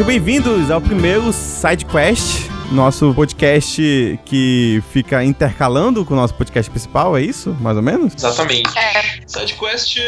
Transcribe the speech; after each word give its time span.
Sejam 0.00 0.06
bem-vindos 0.06 0.70
ao 0.70 0.80
primeiro 0.80 1.30
Side 1.30 1.84
Quest 1.84 2.48
nosso 2.72 3.12
podcast 3.12 4.18
que 4.24 4.82
fica 4.92 5.22
intercalando 5.22 6.04
com 6.06 6.14
o 6.14 6.16
nosso 6.16 6.32
podcast 6.34 6.70
principal, 6.70 7.18
é 7.18 7.22
isso? 7.22 7.54
Mais 7.60 7.76
ou 7.76 7.82
menos? 7.82 8.14
Exatamente. 8.14 8.70
É. 8.78 9.20
SideQuest 9.26 9.98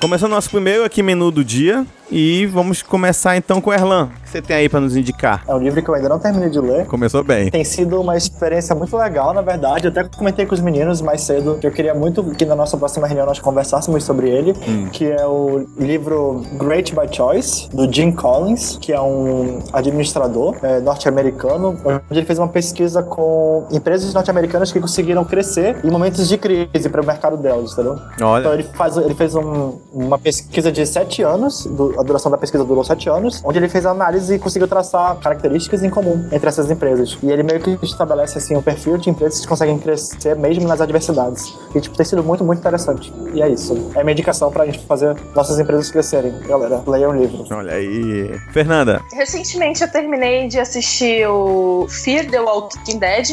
Começando 0.00 0.32
nosso 0.32 0.50
primeiro 0.50 0.82
aqui 0.82 1.00
menu 1.00 1.30
do 1.30 1.44
dia 1.44 1.86
e 2.10 2.46
vamos 2.46 2.82
começar 2.82 3.36
então 3.36 3.60
com 3.60 3.70
o 3.70 3.72
Erlan 3.72 4.10
que 4.28 4.32
você 4.32 4.42
tem 4.42 4.56
aí 4.56 4.68
para 4.68 4.80
nos 4.80 4.94
indicar? 4.94 5.42
É 5.48 5.54
um 5.54 5.58
livro 5.58 5.82
que 5.82 5.88
eu 5.88 5.94
ainda 5.94 6.08
não 6.08 6.18
terminei 6.18 6.50
de 6.50 6.60
ler. 6.60 6.86
Começou 6.86 7.24
bem. 7.24 7.50
Tem 7.50 7.64
sido 7.64 8.00
uma 8.00 8.16
experiência 8.16 8.74
muito 8.74 8.96
legal, 8.96 9.32
na 9.32 9.40
verdade. 9.40 9.86
Eu 9.86 9.90
até 9.90 10.04
comentei 10.04 10.44
com 10.44 10.54
os 10.54 10.60
meninos 10.60 11.00
mais 11.00 11.22
cedo 11.22 11.56
que 11.58 11.66
eu 11.66 11.70
queria 11.70 11.94
muito 11.94 12.22
que 12.34 12.44
na 12.44 12.54
nossa 12.54 12.76
próxima 12.76 13.06
reunião 13.06 13.26
nós 13.26 13.38
conversássemos 13.38 14.04
sobre 14.04 14.28
ele, 14.28 14.54
hum. 14.68 14.88
que 14.92 15.10
é 15.10 15.26
o 15.26 15.66
livro 15.78 16.44
Great 16.58 16.94
by 16.94 17.08
Choice, 17.10 17.68
do 17.70 17.90
Jim 17.90 18.12
Collins, 18.12 18.78
que 18.80 18.92
é 18.92 19.00
um 19.00 19.60
administrador 19.72 20.56
é, 20.62 20.80
norte-americano, 20.80 21.78
onde 21.84 22.02
ele 22.10 22.26
fez 22.26 22.38
uma 22.38 22.48
pesquisa 22.48 23.02
com 23.02 23.66
empresas 23.70 24.12
norte-americanas 24.12 24.70
que 24.70 24.80
conseguiram 24.80 25.24
crescer 25.24 25.78
em 25.82 25.90
momentos 25.90 26.28
de 26.28 26.36
crise 26.36 26.88
para 26.90 27.00
o 27.00 27.06
mercado 27.06 27.36
delas, 27.36 27.72
entendeu? 27.72 27.98
Olha. 28.20 28.40
Então 28.40 28.52
ele, 28.52 28.62
faz, 28.62 28.96
ele 28.96 29.14
fez 29.14 29.34
um, 29.34 29.78
uma 29.92 30.18
pesquisa 30.18 30.70
de 30.70 30.84
sete 30.84 31.22
anos, 31.22 31.64
do, 31.64 31.97
a 31.98 32.02
duração 32.02 32.30
da 32.30 32.38
pesquisa 32.38 32.64
durou 32.64 32.84
sete 32.84 33.08
anos, 33.08 33.42
onde 33.44 33.58
ele 33.58 33.68
fez 33.68 33.84
a 33.84 33.90
análise 33.90 34.34
e 34.34 34.38
conseguiu 34.38 34.68
traçar 34.68 35.16
características 35.16 35.82
em 35.82 35.90
comum 35.90 36.28
entre 36.30 36.48
essas 36.48 36.70
empresas. 36.70 37.18
E 37.22 37.30
ele 37.30 37.42
meio 37.42 37.60
que 37.60 37.78
estabelece 37.82 38.38
assim 38.38 38.56
um 38.56 38.62
perfil 38.62 38.96
de 38.96 39.10
empresas 39.10 39.40
que 39.40 39.46
conseguem 39.46 39.78
crescer 39.78 40.36
mesmo 40.36 40.66
nas 40.66 40.80
adversidades. 40.80 41.52
E 41.74 41.80
tipo, 41.80 41.96
tem 41.96 42.06
sido 42.06 42.22
muito, 42.22 42.44
muito 42.44 42.60
interessante. 42.60 43.12
E 43.34 43.42
é 43.42 43.48
isso. 43.48 43.90
É 43.94 44.02
minha 44.02 44.12
indicação 44.12 44.50
pra 44.50 44.64
gente 44.64 44.78
fazer 44.86 45.16
nossas 45.34 45.58
empresas 45.58 45.90
crescerem. 45.90 46.32
Galera, 46.46 46.82
leia 46.86 47.08
um 47.08 47.16
livro. 47.16 47.44
Olha 47.50 47.72
aí. 47.72 48.38
Fernanda. 48.52 49.02
Recentemente 49.12 49.82
eu 49.82 49.90
terminei 49.90 50.48
de 50.48 50.58
assistir 50.58 51.26
o 51.28 51.86
Fear 51.88 52.30
the 52.30 52.40
Walking 52.40 52.98
Dead 52.98 53.30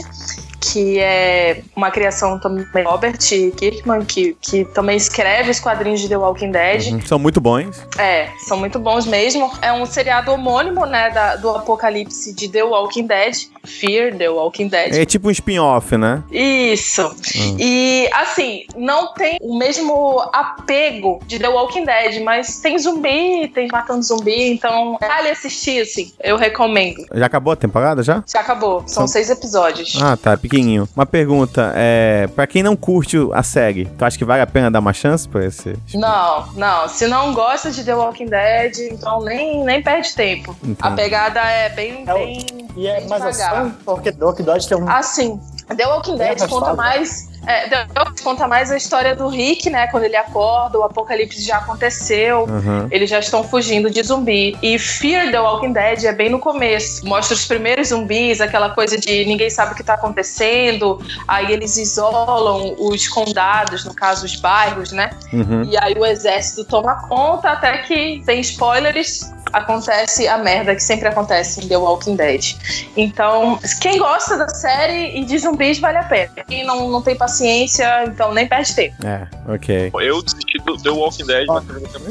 que 0.71 0.99
é 0.99 1.61
uma 1.75 1.91
criação 1.91 2.39
também 2.39 2.65
de 2.65 2.81
Robert 2.81 3.17
Kirkman, 3.17 4.03
que, 4.05 4.35
que 4.41 4.65
também 4.65 4.97
escreve 4.97 5.51
os 5.51 5.59
quadrinhos 5.59 6.01
de 6.01 6.09
The 6.09 6.17
Walking 6.17 6.51
Dead. 6.51 6.87
Uhum, 6.87 7.01
são 7.05 7.19
muito 7.19 7.39
bons. 7.39 7.85
É, 7.97 8.29
são 8.45 8.57
muito 8.57 8.79
bons 8.79 9.05
mesmo. 9.05 9.51
É 9.61 9.71
um 9.71 9.85
seriado 9.85 10.31
homônimo, 10.31 10.85
né, 10.85 11.09
da, 11.11 11.35
do 11.35 11.49
apocalipse 11.49 12.33
de 12.33 12.49
The 12.49 12.63
Walking 12.63 13.07
Dead. 13.07 13.35
Fear 13.65 14.15
the 14.15 14.29
Walking 14.29 14.67
Dead. 14.67 14.93
É 14.93 15.05
tipo 15.05 15.27
um 15.27 15.31
spin-off, 15.31 15.97
né? 15.97 16.23
Isso. 16.31 17.03
Hum. 17.35 17.57
E, 17.59 18.07
assim, 18.13 18.65
não 18.75 19.13
tem 19.13 19.37
o 19.41 19.57
mesmo 19.57 20.21
apego 20.31 21.19
de 21.25 21.39
The 21.39 21.49
Walking 21.49 21.83
Dead, 21.83 22.21
mas 22.23 22.59
tem 22.59 22.77
zumbi, 22.77 23.47
tem 23.53 23.67
matando 23.71 24.03
zumbi, 24.03 24.51
então 24.51 24.97
vale 25.01 25.29
assistir, 25.29 25.81
assim. 25.81 26.11
Eu 26.23 26.37
recomendo. 26.37 27.05
Já 27.13 27.25
acabou 27.25 27.53
a 27.53 27.55
temporada, 27.55 28.03
já? 28.03 28.23
Já 28.31 28.41
acabou. 28.41 28.81
São, 28.81 28.87
São... 28.87 29.07
seis 29.07 29.29
episódios. 29.29 29.97
Ah, 29.99 30.15
tá. 30.15 30.37
Pequenininho. 30.37 30.54
Uma 30.95 31.05
pergunta, 31.05 31.73
é... 31.75 32.27
Pra 32.35 32.47
quem 32.47 32.63
não 32.63 32.75
curte 32.75 33.17
a 33.33 33.43
série, 33.43 33.85
tu 33.97 34.05
acha 34.05 34.17
que 34.17 34.25
vale 34.25 34.41
a 34.41 34.47
pena 34.47 34.71
dar 34.71 34.79
uma 34.79 34.93
chance 34.93 35.27
pra 35.27 35.45
esse? 35.45 35.77
Não, 35.93 36.47
não. 36.53 36.87
Se 36.87 37.07
não 37.07 37.33
gosta 37.33 37.71
de 37.71 37.83
The 37.83 37.95
Walking 37.95 38.27
Dead, 38.27 38.77
então 38.91 39.21
nem, 39.23 39.63
nem 39.63 39.81
perde 39.81 40.13
tempo. 40.15 40.55
A 40.79 40.91
pegada 40.91 41.39
é 41.39 41.69
bem, 41.69 42.03
é, 42.07 42.13
bem, 42.13 42.45
e 42.75 42.87
é 42.87 43.05
mais 43.07 43.23
devagar. 43.23 43.65
Assim, 43.65 43.73
porque 43.83 44.11
The 44.11 44.23
Walking 44.23 44.43
Dead 44.43 44.65
tem 44.65 44.77
um. 44.77 44.89
Assim, 44.89 45.39
The 45.75 45.87
Walking 45.87 46.17
Dead 46.17 46.47
conta 46.47 46.73
mais 46.73 47.27
é, 47.47 47.85
conta 48.23 48.47
mais 48.47 48.71
a 48.71 48.77
história 48.77 49.15
do 49.15 49.27
Rick, 49.27 49.69
né? 49.69 49.87
Quando 49.87 50.03
ele 50.03 50.15
acorda, 50.15 50.79
o 50.79 50.83
apocalipse 50.83 51.41
já 51.41 51.57
aconteceu, 51.57 52.45
uhum. 52.45 52.87
eles 52.89 53.09
já 53.09 53.19
estão 53.19 53.43
fugindo 53.43 53.89
de 53.89 54.01
zumbi. 54.01 54.57
E 54.61 54.79
Fear 54.79 55.31
the 55.31 55.39
Walking 55.39 55.73
Dead 55.73 56.03
é 56.05 56.11
bem 56.11 56.29
no 56.29 56.39
começo. 56.39 57.05
Mostra 57.05 57.35
os 57.35 57.45
primeiros 57.45 57.89
zumbis, 57.89 58.41
aquela 58.41 58.71
coisa 58.71 58.97
de 58.97 59.25
ninguém 59.25 59.49
sabe 59.49 59.73
o 59.73 59.75
que 59.75 59.83
tá 59.83 59.93
acontecendo. 59.93 60.99
Aí 61.27 61.51
eles 61.51 61.77
isolam 61.77 62.75
os 62.79 63.07
condados, 63.07 63.85
no 63.85 63.93
caso, 63.93 64.25
os 64.25 64.35
bairros, 64.35 64.91
né? 64.91 65.11
Uhum. 65.31 65.63
E 65.65 65.77
aí 65.77 65.93
o 65.93 66.05
exército 66.05 66.65
toma 66.65 67.07
conta 67.07 67.51
até 67.51 67.77
que, 67.79 68.23
sem 68.25 68.39
spoilers, 68.39 69.31
acontece 69.55 70.27
a 70.27 70.37
merda 70.37 70.75
que 70.75 70.83
sempre 70.83 71.07
acontece 71.07 71.63
em 71.63 71.67
The 71.67 71.77
Walking 71.77 72.15
Dead. 72.15 72.55
Então, 72.97 73.57
quem 73.81 73.97
gosta 73.97 74.37
da 74.37 74.49
série 74.49 75.17
e 75.17 75.25
de 75.25 75.37
zumbis 75.39 75.79
vale 75.79 75.97
a 75.97 76.03
pena. 76.03 76.31
Quem 76.47 76.65
não, 76.65 76.89
não 76.89 77.01
tem 77.01 77.15
paciência 77.15 78.03
então 78.05 78.33
nem 78.33 78.47
perde 78.47 78.75
tempo. 78.75 78.95
É, 79.05 79.27
ok. 79.47 79.91
Eu 80.01 80.21
desisti 80.21 80.57
do 80.59 80.77
The 80.77 80.89
Walking 80.89 81.25
Dead, 81.25 81.47
mas 81.47 81.63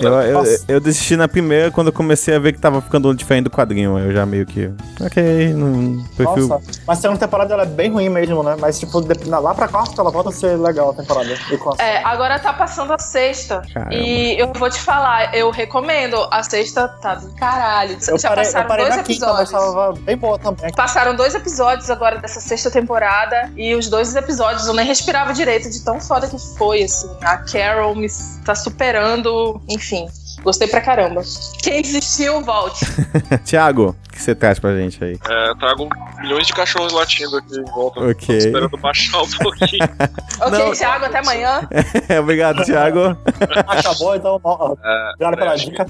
eu, 0.02 0.12
eu, 0.12 0.44
eu, 0.68 0.80
desisti 0.80 1.16
na 1.16 1.28
primeira 1.28 1.70
quando 1.70 1.88
eu 1.88 1.92
comecei 1.92 2.34
a 2.34 2.38
ver 2.38 2.52
que 2.52 2.58
tava 2.58 2.80
ficando 2.80 3.14
diferente 3.14 3.44
do 3.44 3.50
quadrinho. 3.50 3.98
Eu 3.98 4.12
já 4.12 4.24
meio 4.24 4.46
que. 4.46 4.70
Ok, 5.00 5.52
não. 5.54 6.02
Prefiro... 6.16 6.48
Nossa, 6.48 6.82
mas 6.86 6.98
a 6.98 7.02
segunda 7.02 7.20
temporada 7.20 7.52
ela 7.52 7.64
é 7.64 7.66
bem 7.66 7.90
ruim 7.90 8.08
mesmo, 8.08 8.42
né? 8.42 8.56
Mas, 8.58 8.78
tipo, 8.78 9.02
lá 9.26 9.54
pra 9.54 9.68
quarta 9.68 10.00
ela 10.00 10.10
volta 10.10 10.30
a 10.30 10.32
ser 10.32 10.56
legal 10.56 10.90
a 10.90 10.94
temporada. 10.94 11.34
É, 11.78 11.98
agora 12.04 12.38
tá 12.38 12.52
passando 12.52 12.92
a 12.92 12.98
sexta. 12.98 13.62
Caramba. 13.72 13.94
E 13.94 14.38
eu 14.38 14.52
vou 14.54 14.70
te 14.70 14.80
falar, 14.80 15.34
eu 15.34 15.50
recomendo. 15.50 16.16
A 16.30 16.42
sexta 16.42 16.88
tá 16.88 17.16
do 17.16 17.33
caralho. 17.36 17.98
Eu 18.08 18.18
já 18.18 18.28
parei, 18.28 18.44
passaram 18.44 18.76
dois 18.76 18.96
episódios. 18.96 19.50
Quinta, 19.50 19.62
tava 19.62 19.92
bem 19.92 20.16
boa 20.16 20.38
também. 20.38 20.72
Passaram 20.72 21.16
dois 21.16 21.34
episódios 21.34 21.90
agora 21.90 22.18
dessa 22.18 22.40
sexta 22.40 22.70
temporada. 22.70 23.52
E 23.56 23.74
os 23.74 23.88
dois 23.88 24.14
episódios 24.14 24.66
eu 24.66 24.74
nem 24.74 24.86
respirava 24.86 25.32
direito 25.32 25.70
de 25.70 25.84
tão 25.84 26.00
foda 26.00 26.28
que 26.28 26.38
foi, 26.56 26.82
assim. 26.82 27.10
A 27.22 27.38
Carol 27.38 27.94
me 27.94 28.08
tá 28.44 28.54
superando, 28.54 29.60
enfim. 29.68 30.06
Gostei 30.42 30.68
pra 30.68 30.80
caramba. 30.80 31.22
Quem 31.62 31.80
desistiu, 31.82 32.42
volte. 32.42 32.84
Tiago, 33.44 33.96
que 34.14 34.22
você 34.22 34.34
traz 34.34 34.58
pra 34.58 34.76
gente 34.76 35.02
aí? 35.02 35.18
É, 35.28 35.54
trago 35.56 35.88
milhões 36.20 36.46
de 36.46 36.52
cachorros 36.52 36.92
latindo 36.92 37.36
aqui 37.36 37.58
em 37.58 37.64
volta. 37.64 38.00
Ok. 38.00 38.26
Tô 38.26 38.32
esperando 38.32 38.76
baixar 38.78 39.22
um 39.22 39.30
pouquinho. 39.30 39.84
ok, 40.40 40.58
Não, 40.58 40.72
Thiago, 40.72 41.04
até 41.04 41.18
amanhã. 41.18 41.68
É, 42.08 42.18
obrigado, 42.20 42.64
Thiago. 42.64 43.16
Acabou, 43.66 44.14
então. 44.14 44.40
É, 44.82 45.10
obrigado 45.14 45.36
pela 45.36 45.56
dica. 45.56 45.86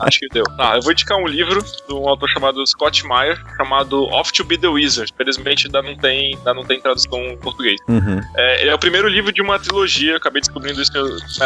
Acho 0.00 0.20
que 0.20 0.28
deu. 0.28 0.44
Tá, 0.56 0.76
eu 0.76 0.82
vou 0.82 0.92
indicar 0.92 1.18
um 1.18 1.26
livro 1.26 1.62
de 1.62 1.94
um 1.94 2.08
autor 2.08 2.28
chamado 2.28 2.64
Scott 2.66 3.06
Meyer, 3.06 3.40
chamado 3.56 4.04
Off 4.10 4.32
to 4.32 4.44
Be 4.44 4.58
the 4.58 4.68
Wizard. 4.68 5.12
Felizmente 5.16 5.66
ainda 5.66 5.82
não 5.82 5.96
tem, 5.96 6.36
ainda 6.36 6.54
não 6.54 6.64
tem 6.64 6.80
tradução 6.80 7.18
em 7.24 7.36
português. 7.38 7.80
Uhum. 7.88 8.20
É, 8.36 8.60
ele 8.60 8.70
é 8.70 8.74
o 8.74 8.78
primeiro 8.78 9.08
livro 9.08 9.32
de 9.32 9.40
uma 9.40 9.58
trilogia, 9.58 10.16
acabei 10.16 10.40
descobrindo 10.40 10.80
isso 10.80 10.92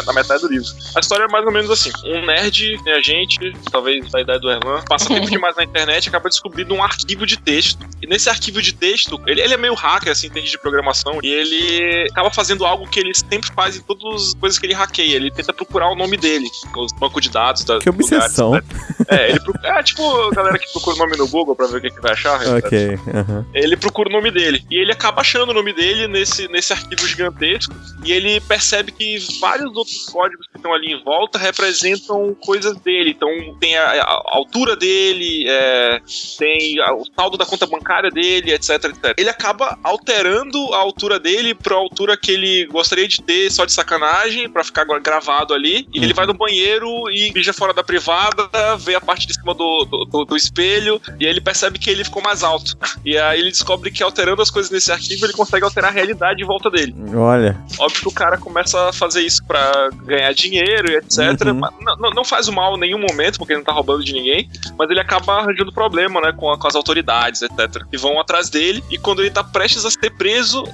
na 0.06 0.12
metade 0.12 0.42
do 0.42 0.48
livro. 0.48 0.68
A 0.96 1.00
história 1.00 1.24
é 1.24 1.28
mais 1.28 1.44
ou 1.46 1.52
menos 1.52 1.70
assim: 1.70 1.90
um 2.04 2.26
nerd, 2.26 2.76
né, 2.84 2.94
a 2.94 3.00
gente, 3.00 3.52
talvez 3.70 4.10
da 4.10 4.20
idade 4.20 4.40
do 4.40 4.50
Erlan, 4.50 4.82
passa 4.88 5.08
tempo 5.08 5.30
demais 5.30 5.56
na 5.56 5.64
internet 5.64 6.07
acaba 6.08 6.28
descobrindo 6.28 6.74
um 6.74 6.82
arquivo 6.82 7.26
de 7.26 7.36
texto. 7.36 7.86
E 8.02 8.06
nesse 8.06 8.28
arquivo 8.28 8.60
de 8.60 8.72
texto, 8.72 9.20
ele, 9.26 9.40
ele 9.40 9.54
é 9.54 9.56
meio 9.56 9.74
hacker, 9.74 10.12
assim, 10.12 10.26
entende 10.28 10.50
de 10.50 10.58
programação, 10.58 11.18
e 11.22 11.28
ele 11.28 12.08
acaba 12.10 12.30
fazendo 12.30 12.64
algo 12.64 12.88
que 12.88 13.00
ele 13.00 13.14
sempre 13.14 13.52
faz 13.54 13.76
em 13.76 13.80
todas 13.82 14.28
as 14.28 14.34
coisas 14.34 14.58
que 14.58 14.66
ele 14.66 14.74
hackeia. 14.74 15.16
Ele 15.16 15.30
tenta 15.30 15.52
procurar 15.52 15.90
o 15.90 15.94
nome 15.94 16.16
dele, 16.16 16.48
os 16.76 16.92
bancos 16.92 17.22
de 17.22 17.30
dados. 17.30 17.64
Da, 17.64 17.78
que 17.78 17.88
obsessão. 17.88 18.52
Lugares, 18.52 18.68
né? 18.68 18.96
É, 19.08 19.30
ele 19.30 19.40
é 19.64 19.82
tipo 19.82 20.02
a 20.02 20.30
galera 20.30 20.58
que 20.58 20.70
procura 20.72 20.96
o 20.96 20.98
nome 20.98 21.16
no 21.16 21.28
Google 21.28 21.56
pra 21.56 21.66
ver 21.66 21.78
o 21.78 21.80
que, 21.80 21.90
que 21.90 22.00
vai 22.00 22.12
achar. 22.12 22.40
Ok. 22.56 22.88
Uhum. 22.88 23.44
Ele 23.54 23.76
procura 23.76 24.08
o 24.08 24.12
nome 24.12 24.30
dele. 24.30 24.64
E 24.70 24.76
ele 24.76 24.92
acaba 24.92 25.20
achando 25.20 25.50
o 25.50 25.54
nome 25.54 25.72
dele 25.72 26.06
nesse, 26.08 26.48
nesse 26.48 26.72
arquivo 26.72 27.06
gigantesco. 27.06 27.74
E 28.04 28.12
ele 28.12 28.40
percebe 28.40 28.92
que 28.92 29.18
vários 29.40 29.74
outros 29.74 30.04
códigos 30.06 30.46
que 30.48 30.56
estão 30.56 30.72
ali 30.72 30.92
em 30.92 31.02
volta 31.02 31.38
representam 31.38 32.34
coisas 32.34 32.76
dele. 32.80 33.10
Então 33.10 33.28
tem 33.58 33.76
a, 33.76 34.02
a 34.02 34.36
altura 34.36 34.76
dele, 34.76 35.44
é, 35.48 35.97
é, 35.98 36.38
tem 36.38 36.80
o 36.80 37.04
saldo 37.14 37.36
da 37.36 37.44
conta 37.44 37.66
bancária 37.66 38.10
dele, 38.10 38.52
etc, 38.52 38.84
etc. 38.84 39.14
Ele 39.16 39.30
acaba 39.30 39.78
alterando 39.82 40.74
a 40.74 40.78
altura 40.78 41.18
dele 41.18 41.54
pra 41.54 41.76
altura 41.76 42.16
que 42.16 42.32
ele 42.32 42.66
gostaria 42.66 43.08
de 43.08 43.22
ter 43.22 43.50
só 43.50 43.64
de 43.64 43.72
sacanagem, 43.72 44.48
pra 44.48 44.64
ficar 44.64 44.84
gravado 44.84 45.54
ali. 45.54 45.86
E 45.92 45.98
uhum. 45.98 46.04
ele 46.04 46.14
vai 46.14 46.26
no 46.26 46.34
banheiro 46.34 47.10
e 47.10 47.30
bija 47.32 47.52
fora 47.52 47.72
da 47.72 47.82
privada, 47.82 48.48
vê 48.78 48.94
a 48.94 49.00
parte 49.00 49.26
de 49.26 49.34
cima 49.34 49.54
do, 49.54 49.84
do, 49.84 50.04
do, 50.04 50.24
do 50.24 50.36
espelho, 50.36 51.00
e 51.18 51.24
aí 51.24 51.30
ele 51.30 51.40
percebe 51.40 51.78
que 51.78 51.90
ele 51.90 52.04
ficou 52.04 52.22
mais 52.22 52.42
alto. 52.42 52.76
E 53.04 53.16
aí 53.16 53.40
ele 53.40 53.50
descobre 53.50 53.90
que 53.90 54.02
alterando 54.02 54.42
as 54.42 54.50
coisas 54.50 54.70
nesse 54.70 54.92
arquivo, 54.92 55.24
ele 55.24 55.32
consegue 55.32 55.64
alterar 55.64 55.90
a 55.90 55.94
realidade 55.94 56.42
em 56.42 56.46
volta 56.46 56.68
dele. 56.68 56.94
Olha. 57.14 57.56
Óbvio 57.78 58.00
que 58.02 58.08
o 58.08 58.12
cara 58.12 58.36
começa 58.36 58.88
a 58.88 58.92
fazer 58.92 59.22
isso 59.22 59.42
pra 59.46 59.88
ganhar 60.04 60.32
dinheiro 60.34 60.90
e 60.90 60.96
etc. 60.96 61.18
Uhum. 61.46 61.60
Não, 61.98 62.10
não, 62.10 62.24
faz 62.24 62.48
o 62.48 62.52
mal 62.52 62.76
em 62.76 62.80
nenhum 62.80 62.98
momento, 62.98 63.38
porque 63.38 63.52
ele 63.52 63.60
não 63.60 63.64
tá 63.64 63.72
roubando 63.72 64.04
de 64.04 64.12
ninguém, 64.12 64.50
mas 64.76 64.90
ele 64.90 65.00
acaba 65.00 65.38
arranjando 65.38 65.72
problema, 65.88 66.20
né, 66.20 66.32
com, 66.36 66.50
a, 66.50 66.58
com 66.58 66.68
as 66.68 66.74
autoridades, 66.74 67.40
etc. 67.40 67.82
E 67.90 67.96
vão 67.96 68.20
atrás 68.20 68.50
dele, 68.50 68.84
e 68.90 68.98
quando 68.98 69.22
ele 69.22 69.30
tá 69.30 69.42
prestes 69.42 69.84
a 69.86 69.90
ser 69.90 70.10
preso, 70.10 70.64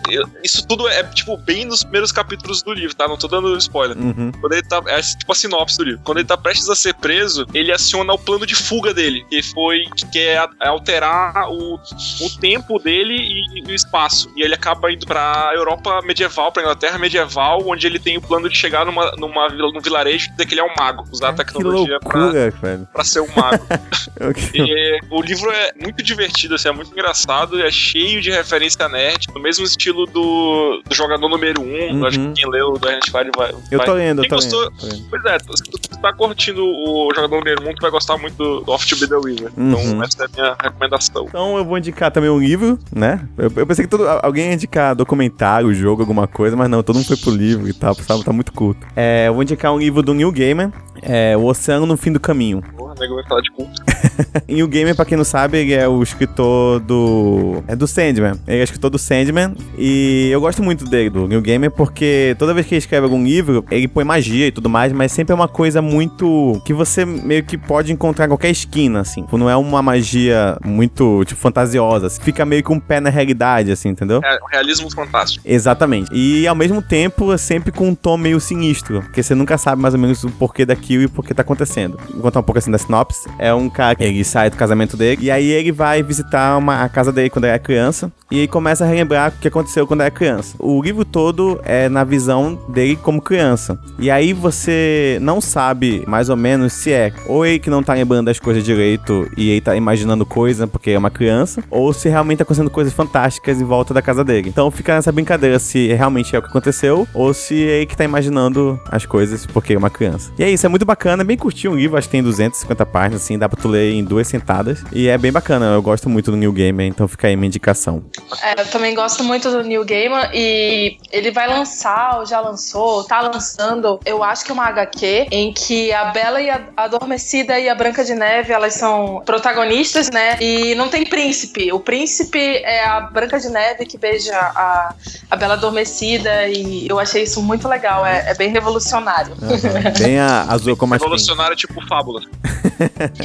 isso 0.42 0.66
tudo 0.66 0.88
é, 0.88 1.04
tipo, 1.04 1.36
bem 1.36 1.64
nos 1.64 1.82
primeiros 1.82 2.10
capítulos 2.10 2.62
do 2.62 2.72
livro, 2.72 2.94
tá? 2.96 3.06
Não 3.06 3.16
tô 3.16 3.28
dando 3.28 3.56
spoiler. 3.56 3.96
Uhum. 3.96 4.32
Quando 4.32 4.52
ele 4.52 4.62
tá. 4.62 4.82
É 4.86 5.00
tipo 5.00 5.30
a 5.30 5.34
sinopse 5.34 5.78
do 5.78 5.84
livro. 5.84 6.00
Quando 6.04 6.18
ele 6.18 6.26
tá 6.26 6.36
prestes 6.36 6.68
a 6.68 6.74
ser 6.74 6.94
preso, 6.94 7.46
ele 7.54 7.70
aciona 7.70 8.12
o 8.12 8.18
plano 8.18 8.44
de 8.44 8.54
fuga 8.54 8.92
dele, 8.92 9.24
que 9.30 9.42
foi. 9.42 9.84
que 10.10 10.18
é, 10.18 10.44
alterar 10.60 11.48
o, 11.48 11.74
o 11.74 12.30
tempo 12.40 12.78
dele 12.78 13.14
e, 13.14 13.60
e 13.60 13.72
o 13.72 13.74
espaço. 13.74 14.30
E 14.36 14.42
ele 14.42 14.54
acaba 14.54 14.92
indo 14.92 15.06
pra 15.06 15.52
Europa 15.54 16.02
medieval, 16.02 16.50
pra 16.50 16.62
Inglaterra 16.62 16.98
medieval, 16.98 17.62
onde 17.66 17.86
ele 17.86 17.98
tem 17.98 18.16
o 18.16 18.20
plano 18.20 18.48
de 18.48 18.56
chegar 18.56 18.84
numa, 18.84 19.12
numa, 19.12 19.48
num 19.48 19.80
vilarejo 19.80 20.28
e 20.28 20.30
dizer 20.32 20.46
que 20.46 20.54
ele 20.54 20.60
é 20.60 20.64
um 20.64 20.74
mago, 20.76 21.04
usar 21.12 21.30
a 21.30 21.32
tecnologia 21.32 21.98
loucura, 22.02 22.52
pra, 22.60 22.78
pra 22.92 23.04
ser 23.04 23.20
um 23.20 23.28
mago. 23.36 23.66
e, 24.54 25.00
o 25.10 25.22
livro 25.22 25.50
é 25.50 25.72
muito 25.80 26.02
divertido, 26.02 26.54
assim, 26.54 26.68
é 26.68 26.72
muito 26.72 26.92
engraçado, 26.92 27.60
é 27.60 27.70
cheio 27.70 28.20
de 28.20 28.30
referência 28.30 28.88
nerd, 28.88 29.28
no 29.34 29.40
mesmo 29.40 29.64
estilo 29.64 30.06
do, 30.06 30.82
do 30.86 30.94
jogador 30.94 31.28
número 31.28 31.62
1, 31.62 31.64
um, 31.64 31.98
uhum. 31.98 32.06
acho 32.06 32.18
que 32.18 32.32
quem 32.32 32.50
leu 32.50 32.72
do 32.72 32.88
Ernest 32.88 33.10
Clyde 33.10 33.30
vai. 33.36 33.54
Eu 33.70 33.80
tô 33.84 33.94
lendo, 33.94 34.22
eu 34.22 34.28
tô 34.28 34.36
gostou, 34.36 34.60
lendo, 34.60 34.78
tô 34.78 34.86
lendo. 34.86 35.06
Pois 35.10 35.24
é, 35.24 35.38
se 35.38 35.62
tu 35.64 36.00
tá 36.00 36.12
curtindo 36.12 36.64
o 36.64 37.08
jogador 37.14 37.36
número 37.36 37.62
1, 37.62 37.70
um, 37.70 37.74
tu 37.74 37.80
vai 37.80 37.90
gostar 37.90 38.16
muito 38.16 38.36
do, 38.36 38.72
Off 38.72 38.86
to 38.86 38.96
Be 38.96 39.08
the 39.08 39.16
Wizard. 39.16 39.52
Então, 39.56 39.80
uhum. 39.80 39.90
Então, 39.90 40.02
essa 40.02 40.22
é 40.22 40.26
a 40.26 40.28
minha 40.28 40.56
recomendação. 40.62 41.26
Então, 41.28 41.56
eu 41.56 41.64
vou 41.64 41.78
indicar 41.78 42.10
também 42.10 42.30
um 42.30 42.38
livro, 42.38 42.78
né? 42.92 43.26
Eu, 43.38 43.52
eu 43.56 43.66
pensei 43.66 43.84
que 43.84 43.90
todo, 43.90 44.06
alguém 44.06 44.48
ia 44.48 44.54
indicar 44.54 44.94
documentário, 44.94 45.72
jogo, 45.74 46.02
alguma 46.02 46.26
coisa, 46.26 46.56
mas 46.56 46.68
não, 46.68 46.82
todo 46.82 46.96
mundo 46.96 47.06
foi 47.06 47.16
pro 47.16 47.30
livro 47.30 47.68
e 47.68 47.72
tal, 47.72 47.94
tá, 47.94 48.18
tá 48.18 48.32
muito 48.32 48.52
culto. 48.52 48.86
É, 48.96 49.28
eu 49.28 49.34
vou 49.34 49.42
indicar 49.42 49.72
um 49.72 49.78
livro 49.78 50.02
do 50.02 50.14
Neil 50.14 50.32
Gaiman, 50.32 50.72
é 51.02 51.36
O 51.36 51.44
Oceano 51.44 51.86
no 51.86 51.96
Fim 51.96 52.12
do 52.12 52.20
Caminho. 52.20 52.62
Porra, 52.94 53.00
nego 53.00 53.14
vai 53.14 53.24
falar 53.24 53.40
de 53.40 53.50
culto. 53.50 53.82
e 54.48 54.62
o 54.62 54.68
Gamer, 54.68 54.94
pra 54.94 55.04
quem 55.04 55.16
não 55.16 55.24
sabe, 55.24 55.58
ele 55.58 55.72
é 55.72 55.88
o 55.88 56.02
escritor 56.02 56.80
do. 56.80 57.62
É 57.66 57.76
do 57.76 57.86
Sandman. 57.86 58.34
Ele 58.46 58.60
é 58.60 58.62
escritor 58.62 58.90
do 58.90 58.98
Sandman. 58.98 59.54
E 59.76 60.28
eu 60.30 60.40
gosto 60.40 60.62
muito 60.62 60.84
dele, 60.84 61.10
do 61.10 61.26
New 61.26 61.42
Gamer, 61.42 61.70
porque 61.70 62.34
toda 62.38 62.54
vez 62.54 62.66
que 62.66 62.74
ele 62.74 62.78
escreve 62.78 63.04
algum 63.04 63.22
livro, 63.22 63.64
ele 63.70 63.88
põe 63.88 64.04
magia 64.04 64.46
e 64.46 64.52
tudo 64.52 64.68
mais, 64.68 64.92
mas 64.92 65.12
sempre 65.12 65.32
é 65.32 65.34
uma 65.34 65.48
coisa 65.48 65.82
muito. 65.82 66.60
que 66.64 66.72
você 66.72 67.04
meio 67.04 67.44
que 67.44 67.58
pode 67.58 67.92
encontrar 67.92 68.26
em 68.26 68.28
qualquer 68.28 68.50
esquina, 68.50 69.00
assim. 69.00 69.22
Tipo, 69.22 69.38
não 69.38 69.50
é 69.50 69.56
uma 69.56 69.82
magia 69.82 70.56
muito, 70.64 71.24
tipo, 71.24 71.40
fantasiosa. 71.40 72.08
Fica 72.10 72.44
meio 72.44 72.62
que 72.62 72.72
um 72.72 72.80
pé 72.80 73.00
na 73.00 73.10
realidade, 73.10 73.72
assim, 73.72 73.88
entendeu? 73.88 74.20
É, 74.22 74.38
um 74.42 74.48
realismo 74.50 74.90
fantástico. 74.90 75.44
Exatamente. 75.46 76.10
E 76.12 76.46
ao 76.46 76.54
mesmo 76.54 76.80
tempo, 76.80 77.32
é 77.32 77.38
sempre 77.38 77.72
com 77.72 77.88
um 77.88 77.94
tom 77.94 78.16
meio 78.16 78.38
sinistro, 78.40 79.02
porque 79.02 79.22
você 79.22 79.34
nunca 79.34 79.58
sabe 79.58 79.80
mais 79.80 79.94
ou 79.94 80.00
menos 80.00 80.22
o 80.24 80.30
porquê 80.30 80.64
daquilo 80.64 81.02
e 81.02 81.06
o 81.06 81.10
porquê 81.10 81.34
tá 81.34 81.42
acontecendo. 81.42 81.98
Vou 82.10 82.22
contar 82.22 82.40
um 82.40 82.42
pouco 82.42 82.58
assim 82.58 82.70
da 82.70 82.78
sinopse. 82.84 83.28
É 83.38 83.52
um 83.52 83.68
cara 83.68 83.94
que 83.94 84.04
ele 84.04 84.24
sai 84.24 84.50
do 84.50 84.56
casamento 84.56 84.96
dele 84.96 85.24
e 85.24 85.30
aí 85.30 85.50
ele 85.50 85.72
vai 85.72 86.02
visitar 86.02 86.56
uma, 86.56 86.82
a 86.82 86.88
casa 86.88 87.12
dele 87.12 87.30
quando 87.30 87.44
é 87.44 87.58
criança 87.58 88.12
e 88.30 88.40
aí 88.40 88.48
começa 88.48 88.84
a 88.84 88.88
relembrar 88.88 89.30
o 89.30 89.40
que 89.40 89.48
aconteceu 89.48 89.86
quando 89.86 90.00
era 90.00 90.10
criança. 90.10 90.56
O 90.58 90.82
livro 90.82 91.04
todo 91.04 91.60
é 91.62 91.88
na 91.88 92.02
visão 92.02 92.58
dele 92.68 92.96
como 92.96 93.22
criança. 93.22 93.78
E 93.98 94.10
aí 94.10 94.32
você 94.32 95.18
não 95.20 95.40
sabe 95.40 96.02
mais 96.06 96.28
ou 96.28 96.36
menos 96.36 96.72
se 96.72 96.90
é 96.90 97.12
ou 97.26 97.46
ele 97.46 97.58
que 97.58 97.70
não 97.70 97.82
tá 97.82 97.94
lembrando 97.94 98.26
das 98.26 98.40
coisas 98.40 98.64
direito 98.64 99.30
e 99.36 99.50
ele 99.50 99.60
tá 99.60 99.76
imaginando 99.76 100.26
coisa 100.26 100.66
porque 100.66 100.90
é 100.90 100.98
uma 100.98 101.10
criança, 101.10 101.62
ou 101.70 101.92
se 101.92 102.08
realmente 102.08 102.38
tá 102.38 102.42
acontecendo 102.42 102.70
coisas 102.70 102.92
fantásticas 102.92 103.60
em 103.60 103.64
volta 103.64 103.94
da 103.94 104.02
casa 104.02 104.24
dele. 104.24 104.48
Então 104.48 104.68
fica 104.70 104.94
nessa 104.94 105.12
brincadeira 105.12 105.58
se 105.60 105.92
realmente 105.92 106.34
é 106.34 106.38
o 106.38 106.42
que 106.42 106.48
aconteceu 106.48 107.06
ou 107.14 107.32
se 107.32 107.54
é 107.54 107.76
ele 107.76 107.86
que 107.86 107.96
tá 107.96 108.04
imaginando 108.04 108.80
as 108.90 109.06
coisas 109.06 109.46
porque 109.46 109.74
é 109.74 109.78
uma 109.78 109.90
criança. 109.90 110.32
E 110.36 110.42
é 110.42 110.50
isso, 110.50 110.66
é 110.66 110.68
muito 110.68 110.84
bacana, 110.84 111.22
é 111.22 111.24
bem 111.24 111.36
curtinho 111.36 111.74
o 111.74 111.76
livro, 111.76 111.96
acho 111.96 112.08
que 112.08 112.12
tem 112.12 112.22
250 112.22 112.73
páginas, 112.84 113.22
assim, 113.22 113.38
dá 113.38 113.48
pra 113.48 113.60
tu 113.60 113.68
ler 113.68 113.92
em 113.92 114.02
duas 114.02 114.26
sentadas. 114.26 114.82
E 114.92 115.08
é 115.08 115.16
bem 115.16 115.30
bacana, 115.30 115.66
eu 115.66 115.82
gosto 115.82 116.08
muito 116.08 116.30
do 116.30 116.36
New 116.36 116.52
Gamer, 116.52 116.86
então 116.86 117.06
fica 117.06 117.28
aí 117.28 117.36
minha 117.36 117.46
indicação. 117.46 118.02
É, 118.42 118.60
eu 118.60 118.66
também 118.66 118.94
gosto 118.94 119.22
muito 119.22 119.50
do 119.50 119.62
New 119.62 119.84
Gamer 119.84 120.30
e 120.32 120.96
ele 121.12 121.30
vai 121.30 121.46
lançar, 121.46 122.18
ou 122.18 122.26
já 122.26 122.40
lançou, 122.40 123.04
tá 123.04 123.20
lançando, 123.20 124.00
eu 124.04 124.22
acho 124.22 124.44
que 124.44 124.52
uma 124.52 124.64
HQ 124.64 125.28
em 125.30 125.52
que 125.52 125.92
a 125.92 126.06
Bela 126.06 126.40
e 126.40 126.50
a 126.50 126.60
Adormecida 126.76 127.58
e 127.58 127.68
a 127.68 127.74
Branca 127.74 128.04
de 128.04 128.14
Neve, 128.14 128.52
elas 128.52 128.74
são 128.74 129.22
protagonistas, 129.24 130.10
né? 130.10 130.36
E 130.40 130.74
não 130.74 130.88
tem 130.88 131.04
príncipe. 131.04 131.72
O 131.72 131.80
príncipe 131.80 132.38
é 132.38 132.84
a 132.84 133.00
Branca 133.00 133.38
de 133.38 133.48
Neve 133.48 133.84
que 133.86 133.98
beija 133.98 134.36
a, 134.36 134.94
a 135.30 135.36
Bela 135.36 135.54
Adormecida 135.54 136.48
e 136.48 136.86
eu 136.88 136.98
achei 136.98 137.22
isso 137.22 137.42
muito 137.42 137.68
legal. 137.68 138.04
É, 138.04 138.30
é 138.30 138.34
bem 138.34 138.50
revolucionário. 138.50 139.34
Uhum. 139.40 139.92
Bem 139.98 140.18
a 140.18 140.42
azul 140.42 140.76
como 140.76 140.94
Revolucionário 140.94 141.56
tipo 141.56 141.84
fábulas. 141.86 142.24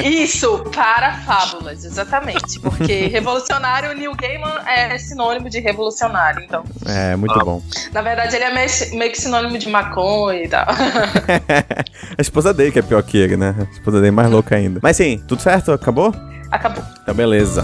Isso, 0.04 0.60
para 0.74 1.14
fábulas, 1.20 1.84
exatamente. 1.84 2.60
Porque 2.60 3.08
revolucionário, 3.12 3.96
Neil 3.96 4.16
Gaiman 4.16 4.60
é 4.66 4.98
sinônimo 4.98 5.50
de 5.50 5.60
revolucionário, 5.60 6.44
então. 6.44 6.64
É, 6.86 7.16
muito 7.16 7.40
ah. 7.40 7.44
bom. 7.44 7.62
Na 7.92 8.02
verdade, 8.02 8.36
ele 8.36 8.46
é 8.46 8.54
meio, 8.54 8.70
meio 8.94 9.12
que 9.12 9.20
sinônimo 9.20 9.58
de 9.58 9.70
maconha 9.70 10.44
e 10.44 10.48
tal. 10.48 10.66
a 12.18 12.22
esposa 12.22 12.54
dele 12.54 12.72
que 12.72 12.80
é 12.80 12.84
pior 12.84 13.02
que 13.04 13.18
ele, 13.18 13.38
né? 13.38 13.56
A 13.60 13.72
esposa 13.74 13.98
dele 13.98 14.10
é 14.10 14.12
mais 14.12 14.30
louca 14.30 14.56
ainda. 14.56 14.80
Mas 14.82 14.98
sim, 14.98 15.24
tudo 15.28 15.42
certo? 15.42 15.72
Acabou? 15.72 16.14
Acabou. 16.52 16.84
Então, 17.04 17.14
beleza. 17.14 17.64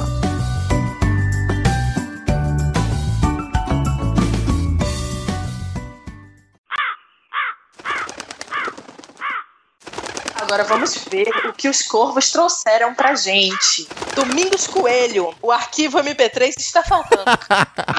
Agora 10.56 10.70
vamos 10.70 11.06
ver 11.12 11.28
o 11.50 11.52
que 11.52 11.68
os 11.68 11.82
corvos 11.82 12.32
trouxeram 12.32 12.94
pra 12.94 13.14
gente. 13.14 13.86
Domingos 14.16 14.66
Coelho, 14.68 15.34
o 15.42 15.52
arquivo 15.52 16.00
MP3 16.00 16.54
está 16.58 16.82
faltando. 16.82 17.26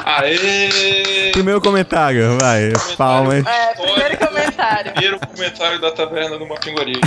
Aê! 0.06 1.32
Primeiro 1.32 1.60
comentário, 1.60 2.38
vai. 2.40 2.72
Palmas. 2.96 3.44
É, 3.46 3.74
primeiro 3.74 4.16
comentário. 4.16 4.92
Primeiro 4.92 5.20
comentário 5.20 5.80
da 5.82 5.90
taverna 5.90 6.38
do 6.38 6.46
Mapinguari. 6.46 6.98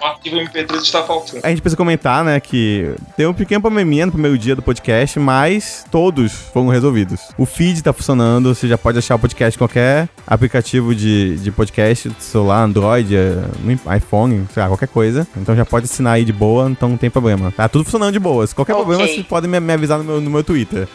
o 0.00 0.04
arquivo 0.06 0.36
MP3 0.36 0.76
está 0.76 1.02
faltando. 1.02 1.40
A 1.44 1.50
gente 1.50 1.60
precisa 1.60 1.76
comentar, 1.76 2.24
né, 2.24 2.40
que 2.40 2.94
tem 3.18 3.26
um 3.26 3.34
pequeno 3.34 3.60
probleminha 3.60 4.06
no 4.06 4.12
primeiro 4.12 4.38
dia 4.38 4.56
do 4.56 4.62
podcast, 4.62 5.18
mas 5.18 5.84
todos 5.90 6.32
foram 6.32 6.68
resolvidos. 6.68 7.20
O 7.36 7.44
feed 7.44 7.82
tá 7.82 7.92
funcionando, 7.92 8.54
você 8.54 8.66
já 8.66 8.78
pode 8.78 8.96
achar 8.96 9.16
o 9.16 9.18
podcast 9.18 9.54
em 9.54 9.58
qualquer 9.58 10.08
aplicativo 10.26 10.94
de, 10.94 11.36
de 11.36 11.52
podcast, 11.52 12.10
celular, 12.18 12.62
Android, 12.62 13.14
eh, 13.14 13.94
iPhone, 13.94 14.46
sei 14.54 14.62
lá, 14.62 14.68
qualquer 14.68 14.85
coisa. 14.86 15.26
Então 15.36 15.54
já 15.54 15.64
pode 15.64 15.86
assinar 15.86 16.14
aí 16.14 16.24
de 16.24 16.32
boa, 16.32 16.68
então 16.70 16.88
não 16.88 16.96
tem 16.96 17.10
problema. 17.10 17.52
Tá 17.52 17.68
tudo 17.68 17.84
funcionando 17.84 18.12
de 18.12 18.18
boa. 18.18 18.46
Se 18.46 18.54
qualquer 18.54 18.74
okay. 18.74 18.84
problema, 18.84 19.06
vocês 19.08 19.26
podem 19.26 19.50
me, 19.50 19.60
me 19.60 19.72
avisar 19.72 19.98
no 19.98 20.04
meu, 20.04 20.20
no 20.20 20.30
meu 20.30 20.44
Twitter. 20.44 20.88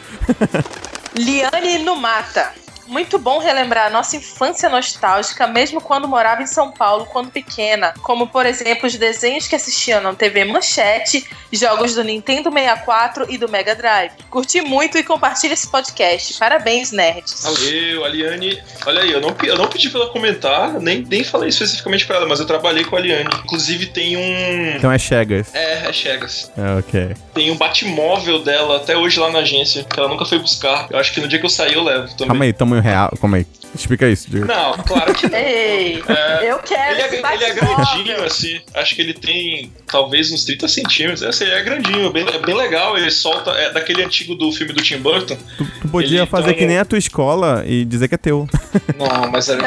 Liane 1.16 1.78
no 1.84 1.96
Mata. 1.96 2.61
Muito 2.86 3.18
bom 3.18 3.38
relembrar 3.38 3.86
a 3.86 3.90
nossa 3.90 4.16
infância 4.16 4.68
nostálgica, 4.68 5.46
mesmo 5.46 5.80
quando 5.80 6.08
morava 6.08 6.42
em 6.42 6.46
São 6.46 6.70
Paulo, 6.70 7.06
quando 7.06 7.30
pequena. 7.30 7.94
Como, 8.02 8.26
por 8.26 8.46
exemplo, 8.46 8.86
os 8.86 8.96
desenhos 8.96 9.46
que 9.46 9.54
assistia 9.54 10.00
na 10.00 10.14
TV 10.14 10.44
Manchete, 10.44 11.26
jogos 11.52 11.94
do 11.94 12.04
Nintendo 12.04 12.50
64 12.50 13.26
e 13.30 13.38
do 13.38 13.48
Mega 13.48 13.74
Drive. 13.74 14.12
Curti 14.30 14.60
muito 14.60 14.98
e 14.98 15.02
compartilhe 15.02 15.54
esse 15.54 15.70
podcast. 15.70 16.38
Parabéns, 16.38 16.92
nerds. 16.92 17.42
Valeu, 17.42 18.04
Aliane. 18.04 18.62
Olha 18.86 19.02
aí, 19.02 19.12
eu 19.12 19.20
não, 19.20 19.34
eu 19.42 19.56
não 19.56 19.68
pedi 19.68 19.90
pra 19.90 20.00
ela 20.00 20.10
comentar, 20.10 20.80
nem, 20.80 21.04
nem 21.08 21.24
falei 21.24 21.48
especificamente 21.48 22.06
pra 22.06 22.16
ela, 22.16 22.26
mas 22.26 22.40
eu 22.40 22.46
trabalhei 22.46 22.84
com 22.84 22.96
a 22.96 22.98
Aliane. 22.98 23.30
Inclusive, 23.44 23.86
tem 23.86 24.16
um. 24.16 24.76
Então 24.76 24.90
é 24.90 24.98
Chegas. 24.98 25.54
É, 25.54 25.71
é 25.71 25.71
Chegas. 25.90 26.52
É, 26.56 26.78
ok. 26.78 27.16
Tem 27.32 27.50
um 27.50 27.56
Batmóvel 27.56 28.42
dela 28.42 28.76
até 28.76 28.96
hoje 28.96 29.18
lá 29.18 29.30
na 29.30 29.38
agência, 29.40 29.82
que 29.82 29.98
ela 29.98 30.08
nunca 30.08 30.24
foi 30.24 30.38
buscar. 30.38 30.86
Eu 30.90 30.98
acho 30.98 31.12
que 31.12 31.20
no 31.20 31.26
dia 31.26 31.38
que 31.38 31.46
eu 31.46 31.50
sair 31.50 31.74
eu 31.74 31.82
levo 31.82 32.08
também. 32.08 32.28
Calma 32.28 32.44
aí, 32.44 32.52
tamanho 32.52 32.82
real? 32.82 33.12
Como 33.18 33.36
é? 33.36 33.44
Explica 33.74 34.08
isso, 34.08 34.30
Diego. 34.30 34.46
Não, 34.46 34.74
claro 34.78 35.14
que 35.14 35.28
não. 35.28 35.38
Ei, 35.38 36.02
é, 36.06 36.52
eu 36.52 36.58
quero. 36.58 36.92
Ele 36.92 37.16
é, 37.16 37.34
ele 37.34 37.44
é 37.44 37.54
grandinho, 37.54 38.24
assim. 38.24 38.60
Acho 38.74 38.94
que 38.94 39.00
ele 39.00 39.14
tem 39.14 39.72
talvez 39.86 40.30
uns 40.30 40.44
30 40.44 40.68
centímetros. 40.68 41.22
Assim, 41.22 41.44
ele 41.44 41.54
é 41.54 41.62
grandinho, 41.62 42.12
bem, 42.12 42.26
é 42.28 42.38
bem 42.38 42.54
legal. 42.54 42.96
Ele 42.96 43.10
solta. 43.10 43.50
É 43.52 43.72
daquele 43.72 44.02
antigo 44.02 44.34
do 44.34 44.52
filme 44.52 44.72
do 44.72 44.82
Tim 44.82 44.98
Burton. 44.98 45.36
Tu, 45.56 45.66
tu 45.82 45.88
podia 45.88 46.20
ele 46.20 46.26
fazer 46.26 46.54
que 46.54 46.66
nem 46.66 46.78
a 46.78 46.84
tua 46.84 46.98
escola 46.98 47.64
e 47.66 47.84
dizer 47.84 48.08
que 48.08 48.14
é 48.14 48.18
teu. 48.18 48.46
Não, 48.98 49.30
mas 49.30 49.48
era. 49.50 49.62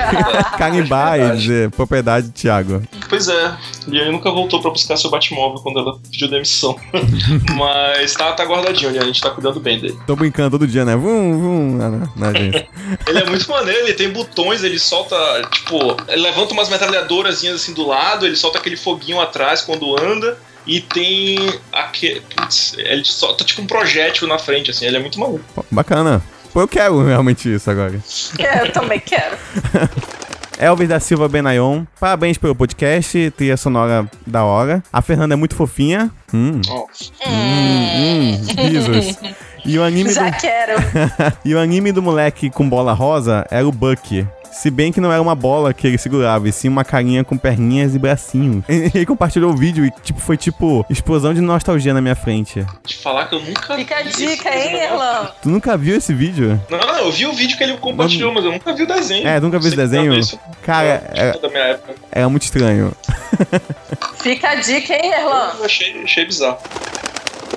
Carimbar 0.57 1.19
e 1.19 1.37
dizer 1.37 1.71
propriedade, 1.71 2.29
Thiago. 2.31 2.83
Pois 3.09 3.27
é. 3.27 3.57
E 3.87 3.99
aí 3.99 4.11
nunca 4.11 4.31
voltou 4.31 4.61
pra 4.61 4.71
buscar 4.71 4.97
seu 4.97 5.09
Batmóvel 5.09 5.61
quando 5.61 5.79
ela 5.79 5.97
pediu 6.11 6.27
demissão. 6.27 6.77
mas 7.55 8.13
tá, 8.13 8.33
tá 8.33 8.43
guardadinho, 8.43 8.91
né? 8.91 8.99
A 8.99 9.05
gente 9.05 9.21
tá 9.21 9.29
cuidando 9.31 9.59
bem 9.59 9.79
dele. 9.79 9.97
Tô 10.05 10.15
brincando 10.15 10.51
todo 10.51 10.67
dia, 10.67 10.85
né? 10.85 10.95
Vum, 10.95 11.39
vum, 11.39 11.77
na, 11.77 11.89
na 12.15 12.29
agência. 12.29 12.67
ele 13.07 13.19
é 13.19 13.25
muito 13.25 13.49
maneiro, 13.49 13.81
ele 13.81 13.94
tem 13.95 14.09
botões, 14.09 14.63
ele 14.63 14.77
solta, 14.77 15.15
tipo, 15.51 15.97
levanta 16.07 16.53
umas 16.53 16.69
metralhadoras 16.69 17.43
assim 17.43 17.73
do 17.73 17.87
lado, 17.87 18.25
ele 18.25 18.35
solta 18.35 18.59
aquele 18.59 18.77
foguinho 18.77 19.19
atrás 19.19 19.61
quando 19.61 19.99
anda. 19.99 20.37
E 20.67 20.81
tem 20.81 21.37
aquele. 21.71 22.21
Putz, 22.21 22.73
ele 22.77 23.05
solta 23.05 23.43
tipo 23.43 23.61
um 23.61 23.67
projétil 23.67 24.27
na 24.27 24.39
frente, 24.39 24.71
assim, 24.71 24.85
ele 24.85 24.97
é 24.97 24.99
muito 24.99 25.19
maluco. 25.19 25.43
Bacana. 25.69 26.23
Pô, 26.51 26.61
eu 26.61 26.67
quero 26.67 27.03
realmente 27.03 27.53
isso 27.53 27.69
agora. 27.69 28.01
É, 28.39 28.61
eu 28.61 28.71
também 28.71 28.99
quero. 28.99 29.37
Elvis 30.57 30.87
da 30.87 30.99
Silva 30.99 31.27
Benayon, 31.27 31.85
parabéns 31.99 32.37
pelo 32.37 32.55
podcast, 32.55 33.31
trilha 33.31 33.57
sonora 33.57 34.09
da 34.25 34.43
hora. 34.43 34.81
A 34.91 35.01
Fernanda 35.01 35.33
é 35.33 35.37
muito 35.37 35.55
fofinha. 35.55 36.09
Hum. 36.33 36.61
Oh. 36.69 36.87
Hum, 37.27 38.37
hum, 38.37 38.63
risos. 38.63 39.17
E 39.65 39.77
o 39.77 39.83
anime 39.83 40.11
Já 40.11 40.29
do... 40.29 40.37
quero. 40.37 40.73
e 41.43 41.53
o 41.53 41.59
anime 41.59 41.91
do 41.91 42.01
moleque 42.01 42.49
com 42.49 42.67
bola 42.69 42.93
rosa 42.93 43.45
era 43.51 43.67
o 43.67 43.71
Bucky. 43.71 44.25
Se 44.55 44.71
bem 44.71 44.91
que 44.91 45.01
não 45.01 45.11
era 45.11 45.21
uma 45.21 45.35
bola 45.35 45.73
que 45.73 45.85
ele 45.85 45.97
segurava, 45.97 46.47
e 46.47 46.51
sim 46.51 46.69
uma 46.69 46.85
carinha 46.85 47.25
com 47.25 47.37
perninhas 47.37 47.93
e 47.93 47.99
bracinhos. 47.99 48.63
Ele 48.95 49.05
compartilhou 49.05 49.51
o 49.51 49.55
vídeo 49.55 49.85
e 49.85 49.91
tipo, 50.01 50.19
foi 50.19 50.37
tipo 50.37 50.85
explosão 50.89 51.33
de 51.33 51.41
nostalgia 51.41 51.93
na 51.93 52.01
minha 52.01 52.15
frente. 52.15 52.65
De 52.85 52.95
falar 52.95 53.27
que 53.27 53.35
eu 53.35 53.41
nunca 53.41 53.75
Fica 53.75 53.97
a 53.97 54.01
dica, 54.01 54.49
hein, 54.55 54.75
Erlan? 54.75 55.31
Tu 55.41 55.49
nunca 55.49 55.77
viu 55.77 55.97
esse 55.97 56.13
vídeo? 56.13 56.59
Não, 56.69 56.77
não, 56.79 56.97
eu 56.99 57.11
vi 57.11 57.25
o 57.25 57.33
vídeo 57.33 57.57
que 57.57 57.63
ele 57.63 57.77
compartilhou, 57.77 58.33
mas 58.33 58.45
eu 58.45 58.51
nunca 58.53 58.73
vi 58.73 58.83
o 58.83 58.87
desenho. 58.87 59.27
É, 59.27 59.39
nunca 59.41 59.59
vi 59.59 59.67
o 59.67 59.75
desenho? 59.75 60.13
Cara, 60.63 61.03
era, 61.13 61.37
é, 61.53 61.79
era 62.11 62.29
muito 62.29 62.43
estranho. 62.43 62.93
Fica 64.23 64.51
a 64.51 64.55
dica, 64.55 64.93
hein, 64.93 65.11
Erlan? 65.11 65.51
Eu 65.59 65.65
achei, 65.65 66.01
achei 66.01 66.25
bizarro. 66.25 66.59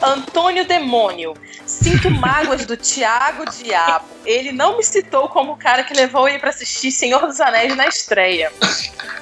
Antônio 0.02 0.66
Demônio. 0.66 1.34
Sinto 1.64 2.10
mágoas 2.10 2.66
do 2.66 2.76
Tiago 2.76 3.44
Diabo. 3.50 4.17
Ele 4.28 4.52
não 4.52 4.76
me 4.76 4.84
citou 4.84 5.26
como 5.30 5.52
o 5.52 5.56
cara 5.56 5.82
que 5.82 5.94
levou 5.94 6.28
ele 6.28 6.38
para 6.38 6.50
assistir 6.50 6.90
Senhor 6.90 7.26
dos 7.26 7.40
Anéis 7.40 7.74
na 7.74 7.86
estreia. 7.86 8.52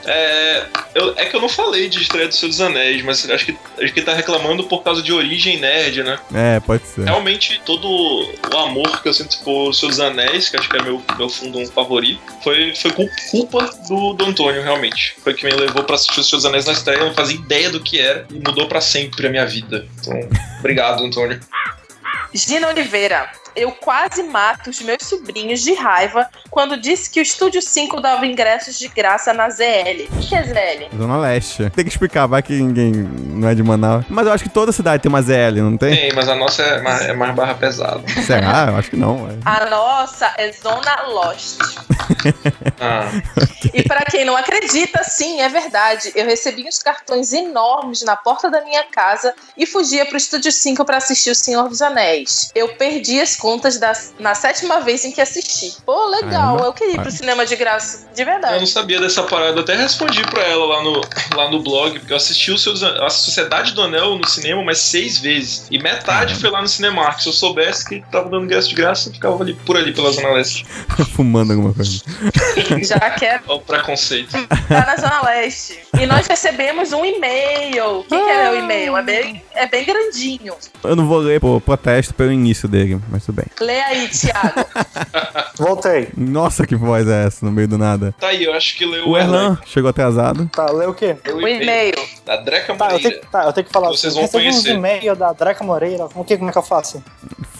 É, 0.05 0.67
eu, 0.97 1.15
é 1.17 1.27
que 1.27 1.37
eu 1.37 1.41
não 1.41 1.49
falei 1.49 1.89
de 1.89 2.03
estreia 2.03 2.27
do 2.27 2.35
Senhor 2.35 2.51
dos 2.51 2.61
Anéis, 2.61 3.03
mas 3.03 3.31
acho 3.31 3.47
que, 3.47 3.59
acho 3.81 3.93
que 3.93 4.01
ele 4.01 4.07
tá 4.07 4.15
reclamando 4.15 4.65
por 4.65 4.83
causa 4.83 5.01
de 5.01 5.13
origem 5.13 5.59
nerd, 5.59 6.03
né? 6.03 6.19
É, 6.35 6.59
pode 6.59 6.85
ser. 6.89 7.05
Realmente, 7.05 7.63
todo 7.65 7.89
o 7.89 8.57
amor 8.57 9.01
que 9.01 9.09
eu 9.09 9.15
sinto 9.15 9.39
por 9.45 9.73
Senhor 9.73 9.91
dos 9.91 10.01
Anéis, 10.01 10.49
que 10.49 10.57
acho 10.57 10.69
que 10.69 10.77
é 10.77 10.83
meu, 10.83 11.01
meu 11.17 11.29
fundo 11.29 11.65
favorito, 11.71 12.21
foi, 12.43 12.75
foi 12.75 12.91
culpa 13.31 13.71
do, 13.89 14.13
do 14.15 14.25
Antônio, 14.25 14.61
realmente. 14.61 15.15
Foi 15.23 15.35
que 15.35 15.45
me 15.45 15.53
levou 15.53 15.85
para 15.85 15.95
assistir 15.95 16.25
Senhor 16.25 16.39
dos 16.39 16.47
Anéis 16.47 16.67
na 16.67 16.73
estreia, 16.73 16.99
eu 16.99 17.07
não 17.07 17.15
fazia 17.15 17.37
ideia 17.37 17.71
do 17.71 17.79
que 17.79 18.01
era 18.01 18.27
e 18.29 18.35
mudou 18.35 18.67
para 18.67 18.81
sempre 18.81 19.29
a 19.29 19.31
minha 19.31 19.47
vida. 19.47 19.87
Então, 20.01 20.19
obrigado, 20.59 21.05
Antônio. 21.05 21.39
Gina 22.35 22.69
Oliveira, 22.69 23.31
eu 23.57 23.73
quase 23.73 24.23
mato 24.23 24.71
os 24.71 24.81
meus 24.81 25.03
sobrinhos 25.03 25.63
de 25.63 25.73
raiva 25.75 26.29
quando 26.51 26.77
disse 26.77 27.11
que 27.11 27.19
o 27.19 27.23
Estúdio 27.23 27.63
5 27.63 28.01
dava 28.01 28.27
ingressos 28.27 28.79
de 28.79 28.89
graça 28.89 29.33
na 29.33 29.49
ZL. 29.49 30.07
O 30.13 30.21
que 30.21 30.35
é 30.35 30.43
ZL? 30.43 30.97
Zona 30.97 31.19
Leste. 31.19 31.71
Tem 31.71 31.85
que 31.85 31.91
explicar, 31.91 32.27
vai 32.27 32.43
que 32.43 32.53
ninguém 32.53 32.93
não 32.93 33.49
é 33.49 33.55
de 33.55 33.63
Manaus. 33.63 34.05
Mas 34.09 34.27
eu 34.27 34.33
acho 34.33 34.45
que 34.45 34.51
toda 34.51 34.73
cidade 34.73 35.03
tem 35.03 35.09
uma 35.09 35.23
ZL, 35.23 35.57
não 35.57 35.77
tem? 35.77 35.97
Tem, 35.97 36.13
mas 36.13 36.29
a 36.29 36.35
nossa 36.35 36.63
é 36.63 36.81
mais, 36.83 37.03
é 37.03 37.13
mais 37.15 37.35
barra 37.35 37.55
pesada. 37.55 38.03
Será? 38.25 38.67
Eu 38.69 38.77
acho 38.77 38.91
que 38.91 38.97
não. 38.97 39.29
É. 39.31 39.37
A 39.45 39.67
nossa 39.67 40.33
é 40.37 40.53
Zona 40.53 41.03
Lost. 41.09 41.59
ah. 42.81 43.11
okay. 43.37 43.71
E 43.75 43.83
para 43.83 44.05
quem 44.05 44.25
não 44.25 44.37
acredita, 44.37 45.03
sim, 45.05 45.41
é 45.41 45.49
verdade. 45.49 46.13
Eu 46.15 46.27
recebi 46.27 46.67
uns 46.67 46.79
cartões 46.79 47.33
enormes 47.33 48.03
na 48.03 48.17
porta 48.17 48.51
da 48.51 48.63
minha 48.63 48.85
casa 48.85 49.35
e 49.57 49.67
fugia 49.67 50.05
pro 50.07 50.17
Estúdio 50.17 50.53
5 50.53 50.85
para 50.85 50.99
assistir 50.99 51.31
O 51.31 51.35
Senhor 51.35 51.69
dos 51.69 51.83
Anéis. 51.83 52.51
Eu 52.55 52.69
perdi 52.77 53.21
as 53.21 53.37
contas 53.47 53.79
da, 53.79 53.93
na 54.19 54.35
sétima 54.35 54.81
vez 54.81 55.05
em 55.05 55.12
que 55.12 55.21
assisti. 55.21 55.76
Pô, 55.87 56.07
legal, 56.07 56.59
eu 56.65 56.73
queria 56.73 56.95
ir 56.95 57.00
pro 57.00 57.12
cinema 57.12 57.47
de 57.47 57.55
graça, 57.55 58.09
de 58.12 58.25
verdade. 58.25 58.55
Eu 58.55 58.59
não 58.59 58.67
sabia 58.67 59.00
dessa 59.00 59.23
parada, 59.23 59.61
até 59.61 59.76
respondi 59.76 60.21
pra 60.25 60.43
ela 60.43 60.65
lá 60.65 60.83
no, 60.83 61.00
lá 61.37 61.49
no 61.49 61.62
blog, 61.62 61.97
porque 62.00 62.12
eu 62.12 62.17
assisti 62.17 62.50
o 62.50 62.59
seus, 62.59 62.83
a 62.83 63.09
Sociedade 63.09 63.73
do 63.73 63.83
Anel 63.83 64.19
no 64.19 64.26
cinema 64.26 64.61
umas 64.61 64.81
seis 64.81 65.19
vezes. 65.19 65.69
E 65.71 65.79
metade 65.79 66.35
foi 66.35 66.50
lá 66.50 66.61
no 66.61 66.67
Cinemark. 66.67 67.21
Se 67.21 67.29
eu 67.29 67.33
soubesse 67.33 67.88
que 67.88 68.03
tava 68.11 68.29
dando 68.29 68.47
ingresso 68.47 68.69
de 68.69 68.75
graça, 68.75 69.11
eu 69.11 69.12
ficava 69.12 69.41
ali, 69.41 69.55
por 69.55 69.76
ali 69.76 69.93
pela 69.93 70.11
Zona 70.11 70.31
Leste. 70.31 70.67
Fumando 71.15 71.53
alguma 71.53 71.73
coisa. 71.73 72.03
Já 72.83 72.99
quero. 73.11 73.45
Olha 73.47 73.59
o 73.59 73.61
preconceito. 73.61 74.33
Tá 74.67 74.87
na 74.87 74.97
Zona 74.97 75.23
Leste. 75.23 75.79
E 75.97 76.05
nós 76.05 76.26
recebemos 76.26 76.93
um 76.93 77.05
e-mail. 77.05 78.00
O 78.00 78.03
que, 78.03 78.09
que 78.09 78.31
é 78.31 78.50
o 78.50 78.57
e-mail? 78.57 78.97
É 78.97 79.03
bem, 79.05 79.43
é 79.55 79.67
bem 79.69 79.85
grandinho. 79.85 80.55
Eu 80.83 80.97
não 80.97 81.07
vou 81.07 81.19
ler 81.19 81.41
por 81.41 81.61
protesto 81.61 82.12
pelo 82.12 82.33
início 82.33 82.69
dele, 82.69 83.00
mas 83.09 83.25
tudo 83.25 83.36
bem. 83.37 83.47
Lê 83.61 83.81
aí, 83.81 84.09
Thiago. 84.09 84.66
Voltei. 85.57 86.09
Nossa, 86.16 86.66
que 86.66 86.75
voz 86.75 87.07
é 87.09 87.26
essa 87.26 87.45
no 87.45 87.52
meio 87.52 87.69
do 87.69 87.78
nada? 87.78 88.14
Tá 88.19 88.28
aí, 88.28 88.45
eu 88.45 88.52
acho 88.55 88.76
que 88.76 88.85
leu 88.85 89.09
o 89.09 89.16
Erlan. 89.16 89.59
Chegou 89.66 89.90
atrasado. 89.90 90.49
Tá, 90.49 90.71
leu 90.71 90.90
o 90.90 90.95
quê? 90.95 91.16
O 91.33 91.47
e-mail. 91.47 91.95
Da 92.25 92.37
Dreca 92.37 92.75
Moreira. 92.75 92.99
Tá, 92.99 93.07
eu 93.07 93.11
tenho, 93.11 93.31
tá, 93.31 93.45
eu 93.45 93.52
tenho 93.52 93.66
que 93.66 93.73
falar. 93.73 93.88
Vocês 93.88 94.14
vão 94.14 94.26
conhecer. 94.28 94.73
um 94.73 94.76
e-mail 94.76 95.14
da 95.14 95.33
Dreca 95.33 95.62
Moreira. 95.62 96.09
Como 96.09 96.25
que, 96.25 96.37
como 96.37 96.50
é 96.50 96.52
que 96.52 96.59
eu 96.59 96.62
faço? 96.62 97.02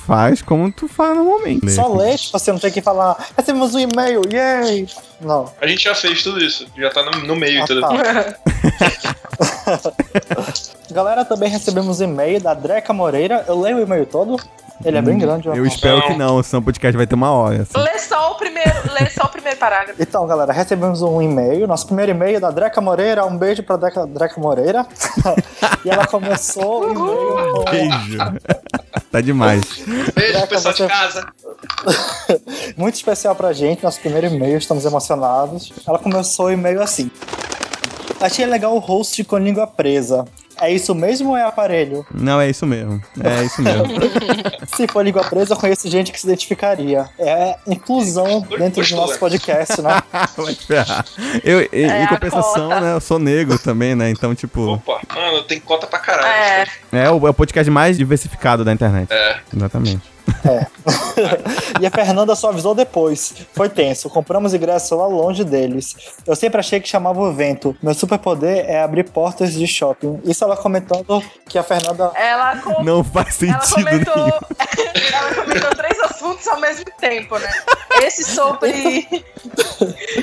Faz 0.07 0.41
como 0.43 0.71
tu 0.71 0.89
fala 0.89 1.15
normalmente. 1.17 1.71
Só 1.71 1.93
lê, 1.93 2.17
tipo, 2.17 2.39
você 2.39 2.53
não 2.53 2.59
tem 2.59 2.71
que 2.71 2.81
falar. 2.81 3.17
Recebemos 3.37 3.75
um 3.75 3.81
e-mail, 3.81 4.23
yay! 4.33 4.87
Não. 5.21 5.53
A 5.61 5.67
gente 5.67 5.85
já 5.85 5.95
fez 5.95 6.23
tudo 6.23 6.43
isso. 6.43 6.67
Já 6.77 6.91
tá 6.91 7.03
no, 7.03 7.27
no 7.27 7.37
meio, 7.37 7.61
ah, 7.61 7.65
entendeu? 7.65 7.83
Tá. 7.83 8.37
Galera, 10.91 11.25
também 11.25 11.51
recebemos 11.51 12.01
e-mail 12.01 12.41
da 12.41 12.55
Dreca 12.55 12.93
Moreira. 12.93 13.45
Eu 13.47 13.61
leio 13.61 13.79
o 13.79 13.81
e-mail 13.81 14.07
todo. 14.07 14.37
Ele 14.85 14.99
é 14.99 15.03
bem 15.03 15.19
grande. 15.19 15.49
Eu 15.49 15.67
espero 15.67 16.03
que 16.03 16.15
não, 16.15 16.43
senão 16.43 16.61
o 16.61 16.65
podcast 16.65 16.97
vai 16.97 17.07
ter 17.07 17.15
uma 17.15 17.31
hora. 17.31 17.63
Assim. 17.63 17.79
Lê 17.79 17.99
só 17.99 18.33
o 18.33 18.35
primeiro, 18.35 18.73
lê 18.93 19.11
só 19.11 19.25
o 19.25 19.29
primeiro 19.29 19.59
parágrafo. 19.59 20.01
Então, 20.01 20.27
galera, 20.27 20.53
recebemos 20.53 21.03
um 21.03 21.21
e-mail. 21.21 21.67
Nosso 21.67 21.87
primeiro 21.87 22.13
e-mail 22.13 22.37
é 22.37 22.41
da 22.41 22.51
Dreca 22.51 22.81
Moreira. 22.81 23.25
Um 23.25 23.37
beijo 23.37 23.63
pra 23.63 23.77
Dreca, 23.77 24.07
Dreca 24.07 24.41
Moreira. 24.41 24.87
e 25.85 25.91
ela 25.91 26.07
começou 26.07 26.85
o 26.85 26.91
e-mail 26.91 27.53
com... 27.53 27.65
Beijo. 27.71 28.19
tá 29.11 29.21
demais. 29.21 29.63
Beijo, 30.15 30.33
Dreca, 30.33 30.47
pessoal 30.47 30.75
você... 30.75 30.83
de 30.83 30.89
casa. 30.89 31.27
Muito 32.77 32.95
especial 32.95 33.35
pra 33.35 33.53
gente, 33.53 33.83
nosso 33.83 34.01
primeiro 34.01 34.27
e-mail. 34.27 34.59
Estamos 34.59 34.85
emocionados. 34.85 35.73
Ela 35.87 35.99
começou 35.99 36.47
o 36.47 36.51
e-mail 36.51 36.83
assim. 36.83 37.11
Achei 38.21 38.47
legal 38.47 38.75
o 38.75 38.79
host 38.79 39.23
com 39.25 39.37
língua 39.37 39.67
presa. 39.67 40.25
É 40.61 40.73
isso 40.73 40.95
mesmo 40.95 41.31
ou 41.31 41.37
é 41.37 41.43
aparelho? 41.43 42.07
Não, 42.13 42.41
é 42.41 42.49
isso 42.49 42.67
mesmo. 42.67 43.03
É 43.23 43.45
isso 43.45 43.61
mesmo. 43.63 43.87
Se 44.75 44.87
for 44.89 45.05
língua 45.05 45.25
presa, 45.25 45.53
eu 45.53 45.57
conheço 45.57 45.89
gente 45.91 46.11
que 46.11 46.21
se 46.21 46.27
identificaria. 46.27 47.09
É 47.19 47.57
inclusão 47.67 48.41
dentro 48.59 48.85
do 48.85 48.97
nosso 48.97 49.19
podcast, 49.19 49.81
né? 49.83 50.03
Vai 50.37 50.55
ferrar. 50.55 51.05
Eu, 51.45 51.61
é 51.73 52.05
em 52.05 52.07
compensação, 52.07 52.69
né? 52.69 52.95
Eu 52.95 53.01
sou 53.01 53.19
negro 53.19 53.59
também, 53.59 53.95
né? 53.95 54.11
Então, 54.11 54.35
tipo. 54.35 54.75
Opa, 54.75 55.01
mano, 55.15 55.43
tem 55.43 55.61
cota 55.61 55.87
pra 55.87 55.99
caralho. 55.99 56.27
É, 56.27 56.67
é 56.93 57.11
o, 57.11 57.27
é 57.27 57.31
o 57.31 57.35
podcast 57.35 57.71
mais 57.71 57.97
diversificado 57.99 58.65
da 58.65 58.73
internet. 58.73 59.13
É. 59.13 59.41
Exatamente. 59.55 60.16
É. 60.45 60.67
e 61.81 61.87
a 61.87 61.91
Fernanda 61.91 62.35
só 62.35 62.51
avisou 62.51 62.75
depois. 62.75 63.35
Foi 63.53 63.69
tenso. 63.69 64.11
Compramos 64.11 64.55
ingresso 64.55 64.97
lá 64.97 65.07
longe 65.07 65.45
deles. 65.45 65.95
Eu 66.27 66.37
sempre 66.37 66.61
achei 66.61 66.81
que 66.81 66.89
chamava 66.89 67.21
o 67.21 67.33
vento. 67.33 67.77
Meu 67.83 67.95
superpoder 67.95 68.65
é 68.69 68.83
abrir 68.83 69.05
portas 69.05 69.53
de 69.53 69.67
shopping. 69.67 70.21
Isso 70.25 70.45
ela 70.45 70.57
comentando 70.57 71.23
que 71.49 71.59
a 71.59 71.63
Fernanda. 71.63 72.13
Ela 72.15 72.57
com... 72.59 72.83
Não 72.83 73.03
faz 73.03 73.35
sentido. 73.35 73.89
Ela 73.89 74.05
comentou... 74.07 74.17
ela 75.13 75.35
comentou 75.35 75.71
três 75.77 76.01
assuntos 76.01 76.47
ao 76.49 76.61
mesmo 76.61 76.85
tempo, 76.99 77.39
né? 77.39 77.51
Esse 78.03 78.25
sobre. 78.25 79.25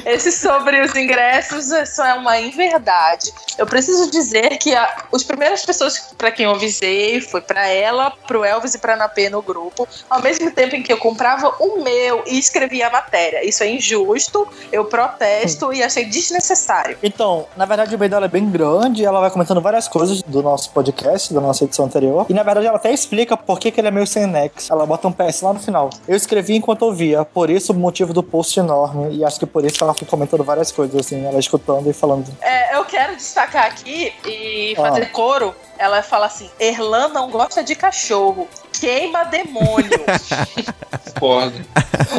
Esse 0.05 0.31
sobre 0.31 0.81
os 0.81 0.95
ingressos 0.95 1.72
isso 1.72 2.01
é 2.01 2.13
uma 2.13 2.39
inverdade. 2.39 3.31
Eu 3.57 3.65
preciso 3.65 4.10
dizer 4.12 4.57
que 4.57 4.74
a... 4.74 5.05
as 5.13 5.24
primeiras 5.24 5.65
pessoas 5.65 6.13
para 6.17 6.31
quem 6.31 6.45
eu 6.45 6.51
avisei 6.51 7.22
foi 7.22 7.41
para 7.41 7.67
ela, 7.67 8.12
pro 8.27 8.43
Elvis 8.43 8.75
e 8.75 8.79
pra 8.79 8.95
Napê 8.95 9.29
no 9.29 9.41
grupo 9.41 9.88
ao 10.10 10.22
mesmo 10.22 10.51
tempo 10.51 10.75
em 10.75 10.83
que 10.83 10.91
eu 10.91 10.98
comprava 10.98 11.55
o 11.60 11.83
meu 11.83 12.24
e 12.27 12.38
escrevia 12.38 12.88
a 12.88 12.89
matéria. 12.89 13.48
Isso 13.48 13.63
é 13.63 13.69
injusto, 13.69 14.48
eu 14.72 14.86
protesto 14.86 15.74
e 15.74 15.83
achei 15.83 16.05
desnecessário. 16.05 16.98
Então, 17.01 17.45
na 17.55 17.65
verdade, 17.65 17.95
o 17.95 18.03
e 18.03 18.10
dela 18.10 18.25
é 18.25 18.29
bem 18.29 18.50
grande, 18.50 19.05
ela 19.05 19.19
vai 19.19 19.29
comentando 19.29 19.62
várias 19.62 19.88
coisas 19.88 20.22
do 20.22 20.41
nosso 20.41 20.72
podcast, 20.72 21.33
da 21.33 21.41
nossa 21.41 21.63
edição 21.63 21.86
anterior. 21.86 22.25
E 22.29 22.33
na 22.33 22.43
verdade, 22.43 22.67
ela 22.67 22.77
até 22.77 22.91
explica 22.91 23.36
por 23.36 23.60
que, 23.60 23.72
que 23.72 23.79
ele 23.79 23.88
é 23.88 23.91
meio 23.91 24.07
sem 24.07 24.27
nexo. 24.27 24.72
Ela 24.72 24.86
bota 24.86 25.07
um 25.07 25.12
PS 25.12 25.41
lá 25.41 25.53
no 25.53 25.60
final. 25.60 25.89
Eu 26.07 26.15
escrevi 26.15 26.55
enquanto 26.55 26.83
ouvia, 26.83 27.25
por 27.25 27.50
isso 27.50 27.74
o 27.74 27.75
motivo 27.75 28.13
do 28.13 28.22
post 28.22 28.60
enorme. 28.60 29.15
E 29.15 29.24
acho 29.24 29.39
que 29.39 29.45
por 29.45 29.65
isso 29.65 29.83
ela 29.83 29.92
fica 29.93 30.05
comentando 30.05 30.43
várias 30.43 30.71
coisas, 30.71 30.95
assim, 30.95 31.25
ela 31.25 31.39
escutando 31.39 31.89
e 31.89 31.93
falando. 31.93 32.25
É, 32.41 32.75
eu 32.75 32.85
quero 32.85 33.15
destacar 33.15 33.65
aqui 33.65 34.13
e 34.25 34.73
fazer 34.75 35.03
ah. 35.03 35.09
coro. 35.09 35.55
Ela 35.77 36.01
fala 36.01 36.27
assim: 36.27 36.50
Erlan 36.59 37.09
não 37.09 37.29
gosta 37.29 37.63
de 37.63 37.75
cachorro. 37.75 38.47
Queima 38.71 39.23
demônio. 39.25 40.00
Concordo. 41.13 41.65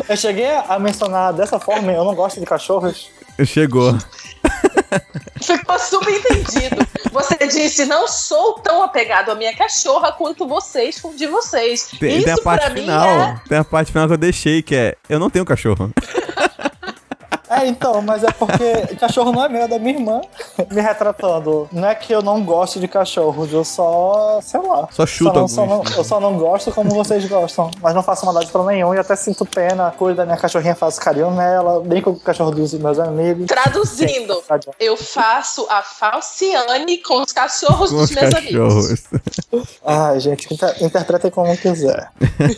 Eu 0.09 0.17
cheguei 0.17 0.49
a 0.69 0.79
mencionar 0.79 1.33
dessa 1.33 1.61
forma, 1.61 1.93
eu 1.93 2.05
não 2.05 2.15
gosto 2.15 2.41
de 2.41 2.47
cachorros. 2.47 3.11
Chegou. 3.45 3.99
Ficou 5.43 5.79
subentendido. 5.79 6.87
Você 7.11 7.37
disse, 7.47 7.85
não 7.85 8.07
sou 8.07 8.55
tão 8.55 8.83
apegado 8.83 9.31
à 9.31 9.35
minha 9.35 9.55
cachorra 9.55 10.13
quanto 10.13 10.47
vocês 10.47 11.01
com 11.01 11.15
de 11.15 11.27
vocês. 11.27 11.91
Tem, 11.99 12.17
Isso 12.17 12.25
tem 12.25 12.35
a 12.35 12.39
parte 12.39 12.71
final. 12.71 13.09
É... 13.09 13.41
Tem 13.49 13.59
a 13.59 13.65
parte 13.65 13.93
final 13.93 14.07
que 14.07 14.15
eu 14.15 14.19
deixei, 14.19 14.63
que 14.63 14.75
é 14.75 14.97
eu 15.09 15.19
não 15.19 15.29
tenho 15.29 15.45
cachorro. 15.45 15.91
É, 17.61 17.67
então, 17.67 18.03
mas 18.03 18.25
é 18.25 18.31
porque 18.33 18.97
cachorro 18.99 19.33
não 19.33 19.45
é 19.45 19.49
meu, 19.49 19.63
é 19.63 19.69
da 19.69 19.79
minha 19.79 19.95
irmã. 19.95 20.21
Me 20.71 20.81
retratando. 20.81 21.69
Não 21.73 21.89
é 21.89 21.95
que 21.95 22.13
eu 22.13 22.23
não 22.23 22.43
gosto 22.45 22.81
de 22.81 22.89
cachorros, 22.89 23.53
eu 23.53 23.65
só, 23.65 24.41
sei 24.43 24.61
lá. 24.61 24.89
Só 24.91 25.07
chuta 25.07 25.35
só 25.35 25.41
não, 25.41 25.49
só 25.49 25.67
não, 25.67 25.83
Eu 25.97 26.05
só 26.05 26.21
não 26.21 26.37
gosto 26.37 26.73
como 26.73 26.91
vocês 26.91 27.25
gostam. 27.27 27.71
Mas 27.81 27.95
não 27.95 28.03
faço 28.03 28.25
maldade 28.27 28.51
pra 28.51 28.65
nenhum 28.65 28.95
e 28.95 28.99
até 28.99 29.15
sinto 29.17 29.45
pena. 29.45 29.93
Cuido 29.97 30.17
da 30.17 30.25
minha 30.25 30.37
cachorrinha, 30.37 30.75
faço 30.75 31.01
carinho 31.01 31.31
nela, 31.31 31.81
bem 31.81 32.03
com 32.03 32.11
o 32.11 32.21
cachorro 32.21 32.51
dos 32.51 32.73
meus 32.75 32.99
amigos. 32.99 33.47
Traduzindo, 33.47 34.43
eu 34.81 34.97
faço 34.97 35.67
a 35.71 35.83
falciane 35.83 36.99
com 36.99 37.23
os 37.23 37.33
cachorros 37.33 37.91
com 37.91 37.97
dos 37.97 38.11
os 38.11 38.17
meus 38.17 38.31
cachorros. 38.35 38.87
amigos. 38.87 39.05
Ai, 39.85 40.21
gente, 40.21 40.53
inter 40.53 40.83
interpretem 40.83 41.31
como 41.31 41.57
quiser. 41.57 42.11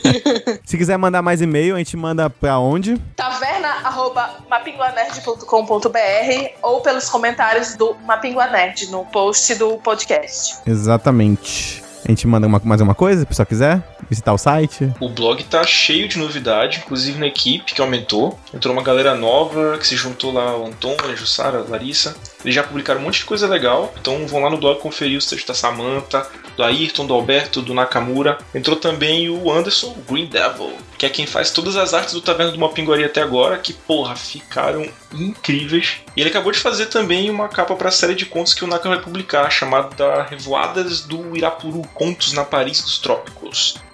Se 0.65 0.77
quiser 0.77 0.97
mandar 0.97 1.23
mais 1.23 1.41
e-mail, 1.41 1.75
a 1.75 1.79
gente 1.79 1.97
manda 1.97 2.31
pra 2.31 2.59
onde? 2.59 2.99
Taverna, 3.17 3.69
arroba, 3.85 4.37
mapinguanerd.com.br 4.49 6.51
ou 6.63 6.81
pelos 6.81 7.09
comentários 7.09 7.75
do 7.75 7.95
Mapingua 8.05 8.47
Nerd 8.49 8.91
no 8.91 9.05
post 9.07 9.55
do 9.55 9.79
podcast. 9.79 10.59
Exatamente. 10.67 11.86
A 12.05 12.09
gente 12.09 12.27
manda 12.27 12.47
uma, 12.47 12.61
mais 12.63 12.81
uma 12.81 12.95
coisa, 12.95 13.21
se 13.21 13.25
o 13.25 13.27
pessoal 13.27 13.47
quiser 13.47 13.83
visitar 14.09 14.33
o 14.33 14.39
site. 14.39 14.93
O 15.01 15.09
blog 15.09 15.43
tá 15.45 15.65
cheio 15.65 16.09
de 16.09 16.19
novidade, 16.19 16.79
inclusive 16.79 17.19
na 17.19 17.27
equipe 17.27 17.75
que 17.75 17.81
aumentou. 17.81 18.39
Entrou 18.55 18.73
uma 18.73 18.83
galera 18.83 19.15
nova 19.15 19.77
que 19.79 19.87
se 19.87 19.97
juntou 19.97 20.33
lá, 20.33 20.57
o 20.57 20.67
Antônio, 20.67 21.11
a 21.11 21.17
Jussara, 21.17 21.59
a 21.59 21.69
Larissa. 21.69 22.17
Eles 22.45 22.55
já 22.55 22.63
publicaram 22.63 23.01
um 23.01 23.05
monte 23.05 23.19
de 23.19 23.25
coisa 23.25 23.49
legal, 23.49 23.93
então 24.01 24.27
vão 24.27 24.41
lá 24.41 24.51
no 24.51 24.59
blog 24.59 24.79
conferir 24.79 25.19
os 25.19 25.27
textos 25.27 25.49
da 25.49 25.55
Samantha, 25.55 26.27
do 26.57 26.63
Ayrton, 26.63 27.07
do 27.07 27.15
Alberto, 27.15 27.61
do 27.61 27.75
Nakamura. 27.75 28.39
Entrou 28.55 28.77
também 28.77 29.29
o 29.29 29.51
Anderson, 29.51 29.89
o 29.89 30.13
Green 30.13 30.27
Devil, 30.27 30.73
que 30.97 31.07
é 31.07 31.09
quem 31.09 31.27
faz 31.27 31.51
todas 31.51 31.77
as 31.77 31.93
artes 31.93 32.15
do 32.15 32.21
Taverna 32.21 32.53
de 32.53 32.59
uma 32.59 32.69
Pinguaria 32.69 33.07
até 33.07 33.21
agora, 33.21 33.59
que, 33.59 33.73
porra, 33.73 34.15
ficaram 34.15 34.87
incríveis. 35.23 35.99
E 36.17 36.21
ele 36.21 36.31
acabou 36.31 36.53
de 36.53 36.59
fazer 36.59 36.87
também 36.87 37.31
uma 37.31 37.49
capa 37.49 37.75
para 37.77 37.89
a 37.89 37.93
série 37.93 38.15
de 38.15 38.27
contos 38.27 38.55
que 38.55 38.65
o 38.65 38.67
Naka 38.67 38.89
vai 38.89 39.01
publicar, 39.01 39.51
chamada 39.51 40.23
Revoadas 40.25 41.01
do 41.03 41.37
Irapuru, 41.37 41.83
Contos 41.95 42.33
na 42.33 42.45
Paris 42.45 42.83
dos 42.83 42.99
Trópicos. 42.99 43.46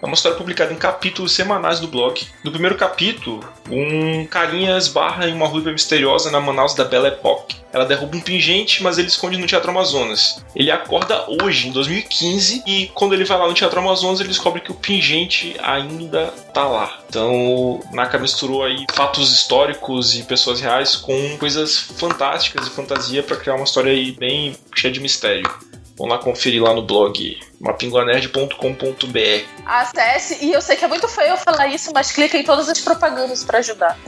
É 0.02 0.06
uma 0.06 0.14
história 0.14 0.37
publicada 0.37 0.73
em 0.73 0.76
capítulos 0.76 1.32
semanais 1.32 1.80
do 1.80 1.88
blog. 1.88 2.21
No 2.44 2.50
primeiro 2.50 2.76
capítulo, 2.76 3.44
um 3.71 4.26
carinha 4.26 4.76
esbarra 4.76 5.28
em 5.28 5.35
uma 5.35 5.47
ruiva 5.47 5.71
misteriosa 5.71 6.30
na 6.30 6.40
Manaus 6.40 6.75
da 6.75 6.85
Belle 6.85 7.09
Époque. 7.09 7.62
Ela 7.73 7.87
derruba 7.87 8.16
um 8.16 8.21
pingente, 8.21 8.82
mas 8.82 8.99
ele 8.99 9.09
esconde 9.09 9.38
no 9.38 9.47
Teatro 9.47 9.71
Amazonas. 9.71 10.44
Ele 10.54 10.71
acorda 10.71 11.25
hoje, 11.42 11.68
em 11.68 11.73
2015, 11.73 12.62
e 12.66 12.90
quando 12.94 13.14
ele 13.14 13.25
vai 13.25 13.38
lá 13.38 13.49
no 13.49 13.54
Teatro 13.54 13.80
Amazonas, 13.80 14.21
ele 14.21 14.28
descobre 14.28 14.61
que 14.61 14.71
o 14.71 14.75
pingente 14.75 15.56
ainda 15.62 16.26
tá 16.52 16.66
lá. 16.66 16.99
Então, 17.09 17.80
Naka 17.92 18.18
misturou 18.18 18.62
aí 18.62 18.85
fatos 18.92 19.32
históricos 19.32 20.18
e 20.18 20.23
pessoas 20.23 20.61
reais 20.61 20.97
com 20.97 21.38
coisas 21.38 21.78
fantásticas 21.78 22.66
e 22.66 22.71
fantasia 22.71 23.23
para 23.23 23.37
criar 23.37 23.54
uma 23.54 23.64
história 23.64 23.90
aí 23.90 24.12
bem 24.12 24.54
cheia 24.75 24.92
de 24.92 25.00
mistério. 25.00 25.50
Vamos 25.96 26.16
lá 26.16 26.22
conferir 26.22 26.62
lá 26.62 26.75
no 26.75 26.82
blog 26.82 27.38
mapinguanerd.com.br. 27.61 29.46
Acesse, 29.64 30.44
e 30.44 30.52
eu 30.52 30.61
sei 30.61 30.76
que 30.76 30.84
é 30.84 30.88
muito 30.88 31.08
feio 31.08 31.30
eu 31.30 31.37
falar 31.37 31.68
isso, 31.68 31.90
mas 31.94 32.11
clica 32.11 32.37
em 32.37 32.44
todas 32.44 32.68
as 32.68 32.80
propagandas 32.80 33.44
para 33.44 33.58
ajudar. 33.58 33.99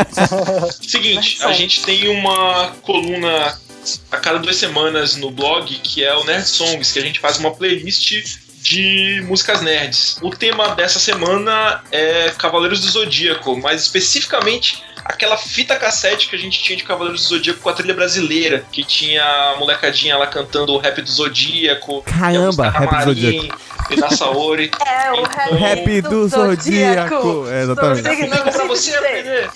Seguinte, 0.82 1.42
a 1.42 1.52
gente 1.52 1.82
tem 1.82 2.08
uma 2.08 2.72
coluna 2.82 3.58
a 4.10 4.16
cada 4.18 4.38
duas 4.38 4.56
semanas 4.56 5.16
no 5.16 5.30
blog 5.30 5.66
que 5.78 6.04
é 6.04 6.14
o 6.14 6.24
Nerd 6.24 6.46
Songs, 6.46 6.92
que 6.92 6.98
a 6.98 7.02
gente 7.02 7.20
faz 7.20 7.38
uma 7.38 7.52
playlist 7.52 8.38
de 8.62 9.22
músicas 9.26 9.62
nerds. 9.62 10.18
O 10.20 10.30
tema 10.30 10.74
dessa 10.74 10.98
semana 10.98 11.84
é 11.92 12.30
Cavaleiros 12.36 12.80
do 12.80 12.90
Zodíaco, 12.90 13.56
mais 13.56 13.82
especificamente 13.82 14.82
aquela 15.08 15.36
fita 15.36 15.76
cassete 15.76 16.28
que 16.28 16.36
a 16.36 16.38
gente 16.38 16.62
tinha 16.62 16.76
de 16.76 16.84
Cavaleiros 16.84 17.22
do 17.22 17.28
Zodíaco 17.28 17.60
com 17.60 17.68
a 17.68 17.72
trilha 17.72 17.94
brasileira, 17.94 18.64
que 18.70 18.84
tinha 18.84 19.22
a 19.22 19.56
molecadinha 19.58 20.16
lá 20.16 20.26
cantando 20.26 20.72
o 20.72 20.78
rap 20.78 21.00
do 21.00 21.10
Zodíaco. 21.10 22.02
Caramba, 22.02 22.70
rap 22.70 22.90
do 22.90 23.04
Zodíaco. 23.04 23.60
E 23.90 23.96
da 23.96 24.10
Saori. 24.10 24.70
É, 24.86 25.12
o 25.12 25.20
então, 25.20 25.56
rap 25.56 26.00
do 26.02 26.28
Zodíaco. 26.28 27.46
É, 27.48 27.62
exatamente. 27.62 28.26
Não, 28.26 28.42
pra 28.42 28.64
você 28.66 28.94
aprender. 28.94 29.50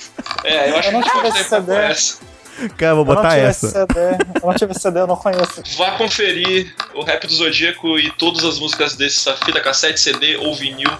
É, 0.45 0.71
eu 0.71 0.79
acho 0.79 0.91
eu 0.91 1.03
que 1.03 1.09
a 1.09 1.13
gente 1.13 1.23
vai 1.23 1.33
ter 1.33 1.91
essa. 1.91 2.19
Cara, 2.77 2.95
vou 2.95 3.05
botar 3.05 3.37
essa. 3.37 3.69
CD. 3.69 4.01
Eu 4.43 4.47
não 4.49 4.55
tive 4.55 4.75
CD, 4.75 5.01
eu 5.01 5.07
não 5.07 5.17
conheço. 5.17 5.63
Vá 5.77 5.93
conferir 5.93 6.75
o 6.95 7.03
Rap 7.03 7.27
do 7.27 7.33
Zodíaco 7.33 7.99
e 7.99 8.11
todas 8.13 8.45
as 8.45 8.59
músicas 8.59 8.97
dessa 8.97 9.35
fita 9.37 9.61
cassete, 9.61 10.01
CD 10.01 10.37
ou 10.37 10.55
vinil 10.55 10.91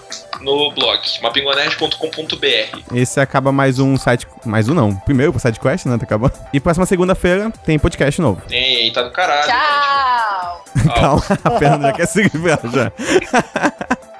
no 0.41 0.71
blog, 0.71 0.99
mapinguanerd.com.br. 1.21 2.95
Esse 2.95 3.19
acaba 3.19 3.51
mais 3.51 3.79
um 3.79 3.97
site. 3.97 4.27
Mais 4.45 4.67
um 4.69 4.73
não. 4.73 4.95
Primeiro 4.95 5.31
pro 5.31 5.41
site 5.41 5.59
quest, 5.59 5.85
né? 5.85 5.97
Tá 5.97 6.03
acabando. 6.03 6.33
E 6.51 6.59
próxima 6.59 6.85
segunda-feira 6.85 7.51
tem 7.65 7.77
podcast 7.77 8.19
novo. 8.21 8.41
Tem, 8.47 8.91
tá 8.91 9.03
do 9.03 9.11
caralho. 9.11 9.47
Tchau! 9.47 10.65
Calma, 10.95 11.23
a 11.43 11.51
perna 11.51 11.87
já 11.87 11.93
quer 11.93 12.07
seguir 12.07 12.31
já. 12.73 12.91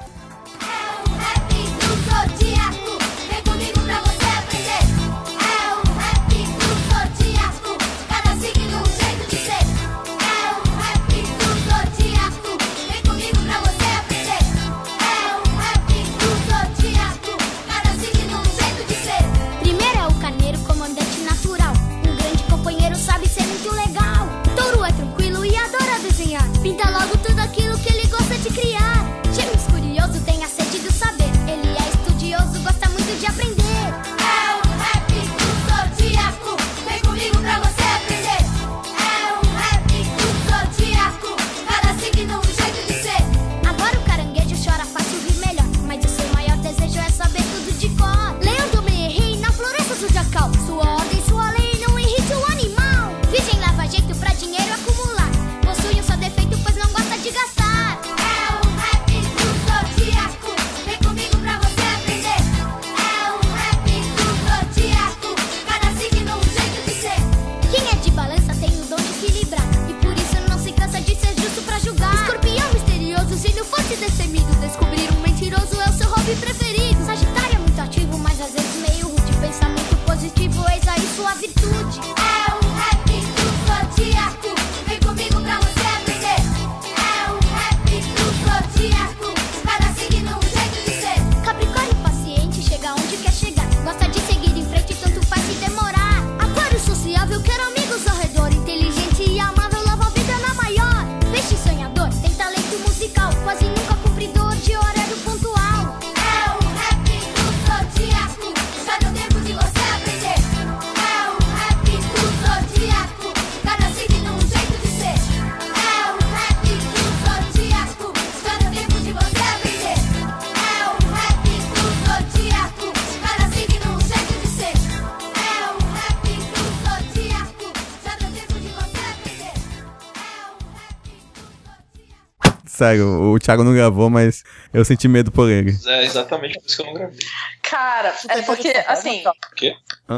sério. 132.82 133.32
O 133.32 133.40
Thiago 133.40 133.64
não 133.64 133.74
gravou, 133.74 134.10
mas 134.10 134.44
eu 134.74 134.84
senti 134.84 135.08
medo 135.08 135.32
por 135.32 135.50
ele. 135.50 135.78
É, 135.86 136.04
exatamente 136.04 136.60
por 136.60 136.66
isso 136.66 136.78
que 136.78 136.82
eu 136.82 136.86
não 136.88 136.94
gravei. 136.94 137.20
Cara, 137.62 138.14
é 138.30 138.42
porque, 138.42 138.74
assim. 138.88 139.24
O 139.28 139.56
quê? 139.56 139.76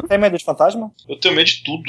Tem 0.08 0.18
medo 0.18 0.38
de 0.38 0.46
fantasma? 0.46 0.92
Eu 1.10 1.20
tenho 1.20 1.36
medo 1.36 1.48
de 1.48 1.64
tudo. 1.64 1.84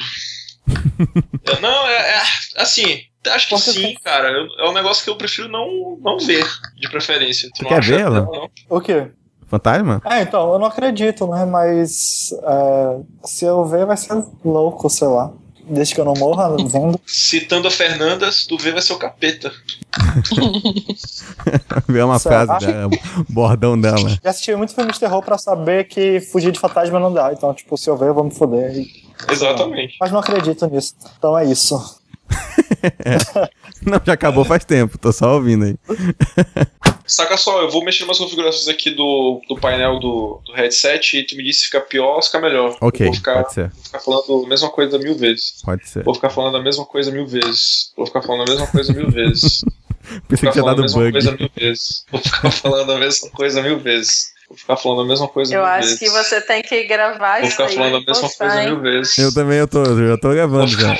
não, 1.60 1.86
é, 1.86 2.16
é, 2.16 2.22
assim, 2.56 3.02
acho 3.28 3.48
que 3.48 3.58
sim, 3.58 3.94
cara. 4.02 4.30
É 4.58 4.68
um 4.68 4.72
negócio 4.72 5.04
que 5.04 5.10
eu 5.10 5.16
prefiro 5.16 5.48
não, 5.48 5.98
não 6.00 6.18
ver, 6.18 6.44
de 6.76 6.88
preferência. 6.88 7.48
Tu, 7.54 7.62
tu 7.62 7.68
quer 7.68 7.82
ver 7.82 8.00
ela? 8.00 8.28
O 8.68 8.80
quê? 8.80 9.10
Fantasma? 9.46 10.02
É, 10.06 10.22
então, 10.22 10.54
eu 10.54 10.58
não 10.58 10.66
acredito, 10.66 11.26
né? 11.28 11.44
Mas 11.44 12.32
é, 12.32 13.00
se 13.24 13.44
eu 13.44 13.64
ver, 13.64 13.86
vai 13.86 13.96
ser 13.96 14.24
louco, 14.44 14.90
sei 14.90 15.06
lá. 15.06 15.32
Desde 15.68 15.94
que 15.94 16.00
eu 16.00 16.04
não 16.04 16.14
morra 16.14 16.54
vendo. 16.56 17.00
Citando 17.06 17.68
a 17.68 17.70
Fernanda, 17.70 18.30
se 18.30 18.46
tu 18.46 18.58
ver, 18.58 18.72
vai 18.72 18.82
ser 18.82 18.92
o 18.92 18.98
capeta. 18.98 19.52
Vê 21.88 22.02
uma 22.02 22.18
frase 22.18 22.52
acho... 22.52 22.66
dela, 22.66 22.90
bordão 23.28 23.80
dela. 23.80 24.08
Já 24.22 24.30
assisti 24.30 24.54
muito 24.54 24.74
filme 24.74 24.92
de 24.92 25.00
terror 25.00 25.22
pra 25.22 25.38
saber 25.38 25.84
que 25.84 26.20
fugir 26.20 26.52
de 26.52 26.58
fantasma 26.60 26.98
não 27.00 27.12
dá. 27.12 27.32
Então, 27.32 27.54
tipo, 27.54 27.76
se 27.76 27.88
eu 27.88 27.96
ver, 27.96 28.08
eu 28.08 28.14
vou 28.14 28.24
me 28.24 28.34
foder. 28.34 28.86
Exatamente. 29.30 29.96
Mas 30.00 30.10
não 30.10 30.20
acredito 30.20 30.66
nisso. 30.66 30.94
Então 31.18 31.38
é 31.38 31.44
isso. 31.44 32.03
não, 33.84 34.00
já 34.04 34.12
acabou 34.12 34.44
faz 34.44 34.64
tempo, 34.64 34.98
tô 34.98 35.12
só 35.12 35.34
ouvindo 35.34 35.64
aí. 35.64 35.76
Saca 37.06 37.36
só, 37.36 37.62
eu 37.62 37.70
vou 37.70 37.84
mexer 37.84 38.04
umas 38.04 38.18
configurações 38.18 38.66
aqui 38.66 38.90
do, 38.90 39.40
do 39.46 39.56
painel 39.56 39.98
do, 39.98 40.40
do 40.46 40.52
headset 40.54 41.18
e 41.18 41.26
tu 41.26 41.36
me 41.36 41.44
disse 41.44 41.60
se 41.60 41.66
fica 41.66 41.80
pior 41.80 42.16
ou 42.16 42.22
se 42.22 42.28
fica 42.28 42.40
melhor. 42.40 42.76
Ok, 42.80 43.06
vou 43.06 43.14
ficar, 43.14 43.42
pode 43.42 43.54
ser. 43.54 43.70
Vou 43.70 43.84
ficar 43.84 44.00
falando 44.00 44.44
a 44.44 44.48
mesma 44.48 44.70
coisa 44.70 44.98
mil 44.98 45.14
vezes. 45.14 45.62
Pode 45.62 45.88
ser. 45.88 46.02
Vou 46.02 46.14
ficar 46.14 46.30
falando 46.30 46.56
a 46.56 46.62
mesma 46.62 46.86
coisa 46.86 47.10
mil 47.10 47.26
vezes. 47.26 47.92
Vou 47.96 48.06
ficar 48.06 48.22
falando 48.22 48.48
a 48.48 48.52
mesma 48.52 48.66
coisa 48.68 48.92
mil 48.94 49.10
vezes. 49.10 49.64
Pensei 50.28 50.48
que 50.48 50.52
tinha 50.52 50.64
dado 50.64 50.82
bug. 50.82 51.12
Coisa 51.12 51.32
mil 51.32 51.50
vezes. 51.54 52.04
Vou 52.10 52.20
ficar 52.20 52.50
falando 52.50 52.92
a 52.92 52.98
mesma 52.98 53.30
coisa 53.30 53.62
mil 53.62 53.78
vezes. 53.80 54.33
Vou 54.48 54.56
ficar 54.58 54.76
falando 54.76 55.02
a 55.02 55.06
mesma 55.06 55.28
coisa 55.28 55.54
eu 55.54 55.62
mil 55.62 55.70
vezes. 55.74 56.02
Eu 56.02 56.08
acho 56.08 56.08
que 56.14 56.24
você 56.24 56.40
tem 56.40 56.62
que 56.62 56.84
gravar 56.84 57.40
Vou 57.40 57.50
ficar 57.50 57.68
falando 57.68 57.96
a 57.96 58.00
mesma 58.00 58.30
coisa 58.30 58.62
mil 58.64 58.80
vezes. 58.80 59.18
Eu 59.18 59.34
também, 59.34 59.58
eu 59.58 59.68
tô, 59.68 59.82
eu 59.82 60.20
tô 60.20 60.32
gravando 60.32 60.68
já. 60.68 60.96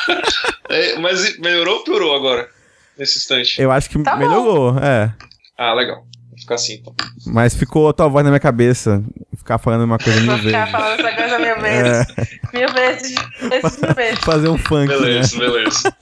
é, 0.70 0.98
mas 0.98 1.38
melhorou 1.38 1.78
ou 1.78 1.84
piorou 1.84 2.14
agora? 2.14 2.48
Nesse 2.96 3.18
instante? 3.18 3.60
Eu 3.60 3.70
acho 3.70 3.90
que 3.90 4.02
tá 4.02 4.16
melhorou, 4.16 4.72
bom. 4.72 4.78
é. 4.78 5.12
Ah, 5.58 5.74
legal. 5.74 6.06
Vou 6.30 6.38
ficar 6.38 6.54
assim 6.54 6.74
então. 6.74 6.94
Mas 7.26 7.54
ficou 7.54 7.88
a 7.88 7.92
tua 7.92 8.08
voz 8.08 8.24
na 8.24 8.30
minha 8.30 8.40
cabeça. 8.40 9.02
Ficar 9.36 9.58
falando 9.58 9.84
uma 9.84 9.98
coisa 9.98 10.18
mil 10.20 10.32
Vou 10.32 10.36
vezes. 10.38 10.52
ficar 10.52 10.66
falando 10.70 11.00
essa 11.00 11.16
coisa 11.16 11.38
mil 11.38 11.60
vezes. 11.60 12.06
É. 12.08 12.58
Mil 12.58 12.72
vezes. 12.72 13.14
Mil 13.42 13.94
vezes. 13.94 14.18
Fazer 14.24 14.48
um 14.48 14.58
funk. 14.58 14.88
Beleza, 14.88 15.38
né? 15.38 15.46
beleza. 15.46 15.96